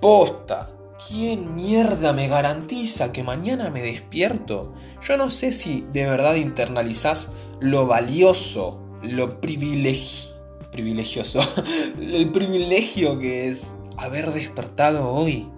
posta, 0.00 0.70
¿quién 1.08 1.54
mierda 1.54 2.12
me 2.12 2.28
garantiza 2.28 3.12
que 3.12 3.22
mañana 3.22 3.70
me 3.70 3.82
despierto? 3.82 4.74
Yo 5.02 5.16
no 5.16 5.30
sé 5.30 5.52
si 5.52 5.82
de 5.92 6.06
verdad 6.06 6.34
internalizás 6.34 7.30
lo 7.60 7.86
valioso, 7.86 8.80
lo 9.02 9.40
privilegio, 9.40 10.34
privilegioso, 10.72 11.40
el 12.00 12.30
privilegio 12.30 13.18
que 13.18 13.48
es 13.48 13.74
haber 13.96 14.32
despertado 14.32 15.10
hoy. 15.10 15.48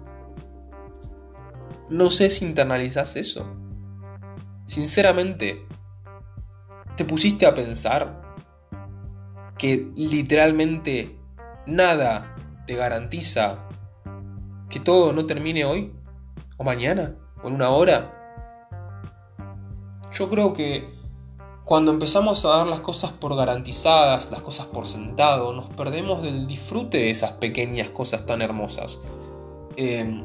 No 1.89 2.09
sé 2.09 2.29
si 2.29 2.45
internalizás 2.45 3.15
eso. 3.15 3.47
Sinceramente, 4.65 5.65
¿te 6.97 7.05
pusiste 7.05 7.45
a 7.45 7.53
pensar 7.53 8.21
que 9.57 9.89
literalmente 9.95 11.17
nada 11.65 12.35
te 12.65 12.75
garantiza 12.75 13.66
que 14.69 14.79
todo 14.79 15.13
no 15.13 15.25
termine 15.25 15.65
hoy? 15.65 15.91
¿O 16.57 16.63
mañana? 16.63 17.15
¿O 17.43 17.47
en 17.47 17.55
una 17.55 17.69
hora? 17.69 18.13
Yo 20.11 20.29
creo 20.29 20.53
que 20.53 20.97
cuando 21.65 21.91
empezamos 21.91 22.45
a 22.45 22.49
dar 22.49 22.67
las 22.67 22.79
cosas 22.79 23.11
por 23.11 23.35
garantizadas, 23.35 24.31
las 24.31 24.41
cosas 24.41 24.67
por 24.67 24.85
sentado, 24.85 25.53
nos 25.53 25.67
perdemos 25.67 26.23
del 26.23 26.47
disfrute 26.47 26.97
de 26.97 27.09
esas 27.09 27.33
pequeñas 27.33 27.89
cosas 27.89 28.25
tan 28.25 28.41
hermosas. 28.41 29.01
Eh, 29.75 30.23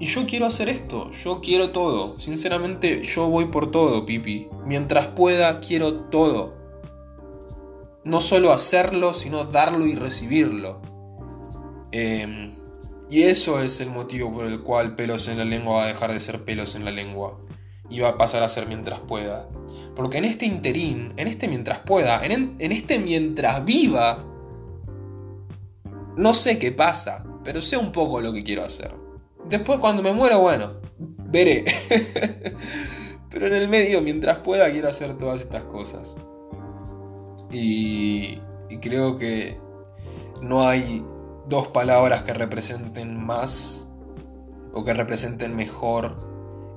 y 0.00 0.06
yo 0.06 0.26
quiero 0.26 0.46
hacer 0.46 0.70
esto, 0.70 1.10
yo 1.10 1.42
quiero 1.42 1.72
todo. 1.72 2.18
Sinceramente, 2.18 3.02
yo 3.02 3.28
voy 3.28 3.44
por 3.44 3.70
todo, 3.70 4.06
Pipi. 4.06 4.48
Mientras 4.64 5.08
pueda, 5.08 5.60
quiero 5.60 6.04
todo. 6.04 6.54
No 8.02 8.22
solo 8.22 8.50
hacerlo, 8.50 9.12
sino 9.12 9.44
darlo 9.44 9.84
y 9.84 9.94
recibirlo. 9.94 10.80
Em, 11.92 12.50
y 13.10 13.24
eso 13.24 13.60
es 13.60 13.80
el 13.80 13.90
motivo 13.90 14.32
por 14.32 14.46
el 14.46 14.60
cual 14.60 14.94
pelos 14.94 15.26
en 15.26 15.38
la 15.38 15.44
lengua 15.44 15.78
va 15.78 15.84
a 15.84 15.88
dejar 15.88 16.12
de 16.12 16.20
ser 16.20 16.44
pelos 16.44 16.76
en 16.76 16.84
la 16.84 16.92
lengua. 16.92 17.40
Y 17.88 17.98
va 17.98 18.10
a 18.10 18.18
pasar 18.18 18.44
a 18.44 18.48
ser 18.48 18.68
mientras 18.68 19.00
pueda. 19.00 19.48
Porque 19.96 20.18
en 20.18 20.24
este 20.24 20.46
interín, 20.46 21.12
en 21.16 21.26
este 21.26 21.48
mientras 21.48 21.80
pueda, 21.80 22.24
en, 22.24 22.54
en 22.60 22.70
este 22.70 23.00
mientras 23.00 23.64
viva, 23.64 24.24
no 26.16 26.34
sé 26.34 26.60
qué 26.60 26.70
pasa, 26.70 27.24
pero 27.42 27.60
sé 27.60 27.76
un 27.76 27.90
poco 27.90 28.20
lo 28.20 28.32
que 28.32 28.44
quiero 28.44 28.62
hacer. 28.62 28.94
Después 29.44 29.80
cuando 29.80 30.04
me 30.04 30.12
muero, 30.12 30.38
bueno, 30.38 30.74
veré. 30.98 31.64
Pero 33.30 33.46
en 33.46 33.54
el 33.54 33.68
medio, 33.68 34.02
mientras 34.02 34.38
pueda, 34.38 34.70
quiero 34.70 34.88
hacer 34.88 35.16
todas 35.16 35.40
estas 35.40 35.62
cosas. 35.64 36.16
Y, 37.50 38.40
y 38.68 38.78
creo 38.80 39.16
que 39.16 39.56
no 40.42 40.68
hay 40.68 41.04
dos 41.50 41.68
palabras 41.68 42.22
que 42.22 42.32
representen 42.32 43.22
más 43.22 43.86
o 44.72 44.82
que 44.82 44.94
representen 44.94 45.54
mejor 45.54 46.16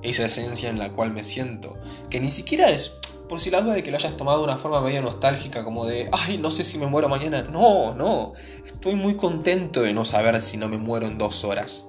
esa 0.02 0.26
esencia 0.26 0.68
en 0.68 0.78
la 0.78 0.92
cual 0.92 1.12
me 1.12 1.24
siento. 1.24 1.78
Que 2.10 2.20
ni 2.20 2.30
siquiera 2.30 2.68
es, 2.68 2.98
por 3.26 3.40
si 3.40 3.50
la 3.50 3.62
duda 3.62 3.72
de 3.72 3.82
que 3.82 3.90
lo 3.90 3.96
hayas 3.96 4.18
tomado 4.18 4.38
de 4.38 4.44
una 4.44 4.58
forma 4.58 4.82
medio 4.82 5.00
nostálgica, 5.00 5.64
como 5.64 5.86
de, 5.86 6.10
ay, 6.12 6.36
no 6.36 6.50
sé 6.50 6.64
si 6.64 6.76
me 6.76 6.86
muero 6.86 7.08
mañana. 7.08 7.40
No, 7.40 7.94
no. 7.94 8.34
Estoy 8.66 8.96
muy 8.96 9.14
contento 9.14 9.80
de 9.80 9.94
no 9.94 10.04
saber 10.04 10.38
si 10.42 10.58
no 10.58 10.68
me 10.68 10.76
muero 10.76 11.06
en 11.06 11.16
dos 11.16 11.44
horas 11.44 11.88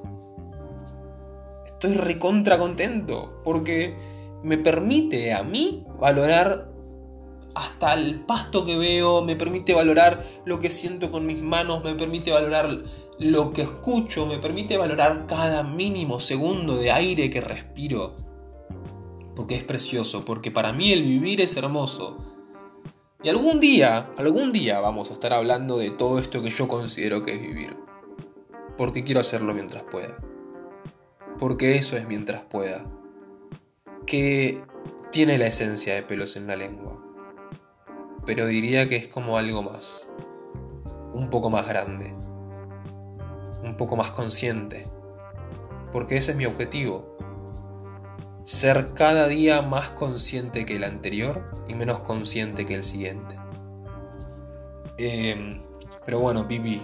estoy 1.85 1.93
recontra 1.93 2.57
contento 2.57 3.41
porque 3.43 3.95
me 4.43 4.57
permite 4.57 5.33
a 5.33 5.43
mí 5.43 5.85
valorar 5.99 6.71
hasta 7.55 7.93
el 7.93 8.19
pasto 8.21 8.65
que 8.65 8.77
veo, 8.77 9.23
me 9.23 9.35
permite 9.35 9.73
valorar 9.73 10.23
lo 10.45 10.59
que 10.59 10.69
siento 10.69 11.11
con 11.11 11.25
mis 11.25 11.41
manos, 11.41 11.83
me 11.83 11.95
permite 11.95 12.31
valorar 12.31 12.77
lo 13.17 13.53
que 13.53 13.63
escucho, 13.63 14.25
me 14.25 14.37
permite 14.37 14.77
valorar 14.77 15.25
cada 15.27 15.63
mínimo 15.63 16.19
segundo 16.19 16.77
de 16.77 16.91
aire 16.91 17.29
que 17.29 17.41
respiro. 17.41 18.13
Porque 19.35 19.55
es 19.55 19.63
precioso, 19.63 20.23
porque 20.23 20.51
para 20.51 20.73
mí 20.73 20.91
el 20.91 21.03
vivir 21.03 21.41
es 21.41 21.57
hermoso. 21.57 22.17
Y 23.23 23.29
algún 23.29 23.59
día, 23.59 24.11
algún 24.17 24.51
día 24.51 24.79
vamos 24.79 25.09
a 25.09 25.13
estar 25.13 25.33
hablando 25.33 25.77
de 25.77 25.91
todo 25.91 26.19
esto 26.19 26.43
que 26.43 26.49
yo 26.49 26.67
considero 26.67 27.23
que 27.23 27.33
es 27.33 27.41
vivir. 27.41 27.75
Porque 28.77 29.03
quiero 29.03 29.21
hacerlo 29.21 29.53
mientras 29.53 29.83
pueda 29.83 30.17
porque 31.37 31.75
eso 31.75 31.97
es 31.97 32.07
mientras 32.07 32.43
pueda, 32.43 32.85
que 34.05 34.63
tiene 35.11 35.37
la 35.37 35.47
esencia 35.47 35.93
de 35.93 36.03
pelos 36.03 36.35
en 36.35 36.47
la 36.47 36.55
lengua, 36.55 37.03
pero 38.25 38.47
diría 38.47 38.87
que 38.87 38.95
es 38.95 39.07
como 39.07 39.37
algo 39.37 39.63
más, 39.63 40.07
un 41.13 41.29
poco 41.29 41.49
más 41.49 41.67
grande, 41.67 42.13
un 43.63 43.75
poco 43.77 43.95
más 43.95 44.11
consciente, 44.11 44.87
porque 45.91 46.17
ese 46.17 46.31
es 46.31 46.37
mi 46.37 46.45
objetivo, 46.45 47.17
ser 48.43 48.93
cada 48.93 49.27
día 49.27 49.61
más 49.61 49.89
consciente 49.89 50.65
que 50.65 50.75
el 50.75 50.83
anterior 50.83 51.45
y 51.67 51.73
menos 51.73 52.01
consciente 52.01 52.65
que 52.65 52.75
el 52.75 52.83
siguiente. 52.83 53.37
Em, 54.97 55.61
pero 56.05 56.19
bueno, 56.19 56.47
Pipi, 56.47 56.81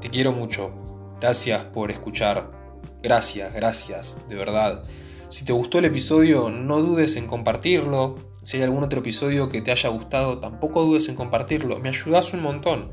te 0.00 0.08
quiero 0.08 0.32
mucho. 0.32 0.72
Gracias 1.20 1.64
por 1.64 1.90
escuchar 1.90 2.60
Gracias, 3.02 3.54
gracias, 3.54 4.18
de 4.28 4.34
verdad. 4.34 4.84
Si 5.30 5.44
te 5.44 5.52
gustó 5.54 5.78
el 5.78 5.86
episodio, 5.86 6.50
no 6.50 6.80
dudes 6.80 7.16
en 7.16 7.26
compartirlo. 7.26 8.18
Si 8.50 8.56
hay 8.56 8.64
algún 8.64 8.82
otro 8.82 8.98
episodio 8.98 9.48
que 9.48 9.60
te 9.60 9.70
haya 9.70 9.90
gustado, 9.90 10.38
tampoco 10.38 10.82
dudes 10.82 11.08
en 11.08 11.14
compartirlo. 11.14 11.78
Me 11.78 11.90
ayudas 11.90 12.32
un 12.32 12.42
montón. 12.42 12.90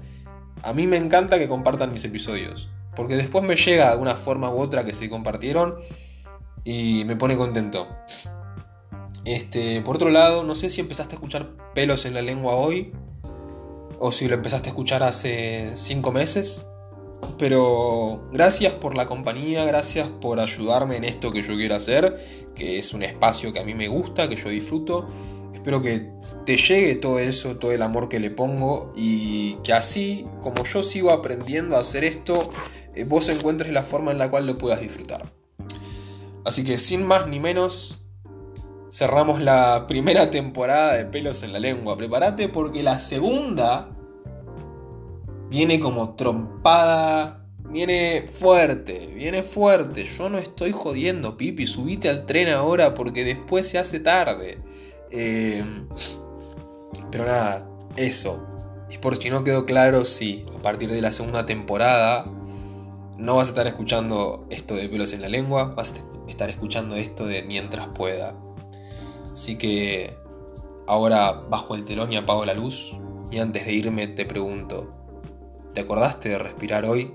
A 0.61 0.71
mí 0.71 0.85
me 0.85 0.97
encanta 0.97 1.39
que 1.39 1.49
compartan 1.49 1.91
mis 1.91 2.03
episodios. 2.03 2.69
Porque 2.95 3.15
después 3.15 3.43
me 3.43 3.55
llega 3.55 3.85
de 3.85 3.91
alguna 3.93 4.13
forma 4.13 4.51
u 4.51 4.59
otra 4.59 4.85
que 4.85 4.93
se 4.93 5.09
compartieron 5.09 5.79
y 6.63 7.05
me 7.05 7.15
pone 7.15 7.35
contento. 7.37 7.87
Este, 9.25 9.81
por 9.81 9.95
otro 9.95 10.11
lado, 10.11 10.43
no 10.43 10.53
sé 10.53 10.69
si 10.69 10.79
empezaste 10.79 11.15
a 11.15 11.17
escuchar 11.17 11.49
pelos 11.73 12.05
en 12.05 12.13
la 12.13 12.21
lengua 12.21 12.53
hoy 12.53 12.91
o 13.97 14.11
si 14.11 14.27
lo 14.27 14.35
empezaste 14.35 14.69
a 14.69 14.73
escuchar 14.73 15.01
hace 15.01 15.71
5 15.73 16.11
meses. 16.11 16.67
Pero 17.39 18.29
gracias 18.31 18.73
por 18.73 18.95
la 18.95 19.07
compañía, 19.07 19.65
gracias 19.65 20.07
por 20.07 20.39
ayudarme 20.39 20.97
en 20.97 21.03
esto 21.03 21.31
que 21.31 21.41
yo 21.41 21.55
quiero 21.55 21.73
hacer, 21.73 22.23
que 22.53 22.77
es 22.77 22.93
un 22.93 23.01
espacio 23.01 23.51
que 23.51 23.59
a 23.59 23.63
mí 23.63 23.73
me 23.73 23.87
gusta, 23.87 24.29
que 24.29 24.35
yo 24.35 24.49
disfruto. 24.49 25.07
Espero 25.67 25.81
que 25.81 26.09
te 26.45 26.55
llegue 26.55 26.95
todo 26.95 27.19
eso, 27.19 27.57
todo 27.57 27.73
el 27.73 27.81
amor 27.81 28.07
que 28.07 28.21
le 28.21 28.31
pongo 28.31 28.93
y 28.95 29.55
que 29.65 29.73
así, 29.73 30.25
como 30.41 30.63
yo 30.63 30.81
sigo 30.81 31.11
aprendiendo 31.11 31.75
a 31.75 31.81
hacer 31.81 32.05
esto, 32.05 32.51
eh, 32.95 33.03
vos 33.03 33.27
encuentres 33.27 33.73
la 33.73 33.83
forma 33.83 34.11
en 34.11 34.17
la 34.17 34.31
cual 34.31 34.47
lo 34.47 34.57
puedas 34.57 34.79
disfrutar. 34.79 35.29
Así 36.45 36.63
que 36.63 36.77
sin 36.77 37.05
más 37.05 37.27
ni 37.27 37.41
menos, 37.41 38.01
cerramos 38.89 39.41
la 39.41 39.87
primera 39.89 40.31
temporada 40.31 40.93
de 40.93 41.03
Pelos 41.03 41.43
en 41.43 41.51
la 41.51 41.59
Lengua. 41.59 41.97
Prepárate 41.97 42.47
porque 42.47 42.81
la 42.81 42.99
segunda 42.99 43.89
viene 45.49 45.81
como 45.81 46.15
trompada. 46.15 47.43
Viene 47.69 48.25
fuerte, 48.29 49.11
viene 49.13 49.43
fuerte. 49.43 50.05
Yo 50.05 50.29
no 50.29 50.37
estoy 50.37 50.71
jodiendo, 50.71 51.35
Pipi. 51.35 51.67
Subite 51.67 52.07
al 52.07 52.25
tren 52.25 52.47
ahora 52.47 52.93
porque 52.93 53.25
después 53.25 53.67
se 53.67 53.77
hace 53.77 53.99
tarde. 53.99 54.59
Eh, 55.11 55.63
pero 57.11 57.25
nada, 57.25 57.67
eso. 57.95 58.45
Y 58.89 58.97
por 58.99 59.17
si 59.17 59.29
no 59.29 59.43
quedó 59.43 59.65
claro, 59.65 60.05
sí, 60.05 60.45
a 60.57 60.61
partir 60.61 60.91
de 60.91 61.01
la 61.01 61.11
segunda 61.11 61.45
temporada 61.45 62.25
no 63.17 63.35
vas 63.35 63.47
a 63.47 63.49
estar 63.49 63.67
escuchando 63.67 64.45
esto 64.49 64.75
de 64.75 64.87
pelos 64.89 65.11
en 65.13 65.21
la 65.21 65.29
lengua, 65.29 65.73
vas 65.75 65.93
a 65.93 66.29
estar 66.29 66.49
escuchando 66.49 66.95
esto 66.95 67.25
de 67.25 67.43
mientras 67.43 67.89
pueda. 67.89 68.35
Así 69.33 69.57
que 69.57 70.15
ahora 70.87 71.31
bajo 71.31 71.75
el 71.75 71.83
telón 71.83 72.13
y 72.13 72.17
apago 72.17 72.45
la 72.45 72.53
luz 72.53 72.97
y 73.31 73.39
antes 73.39 73.65
de 73.65 73.73
irme 73.73 74.07
te 74.07 74.25
pregunto, 74.25 74.93
¿te 75.73 75.81
acordaste 75.81 76.29
de 76.29 76.37
respirar 76.37 76.85
hoy? 76.85 77.13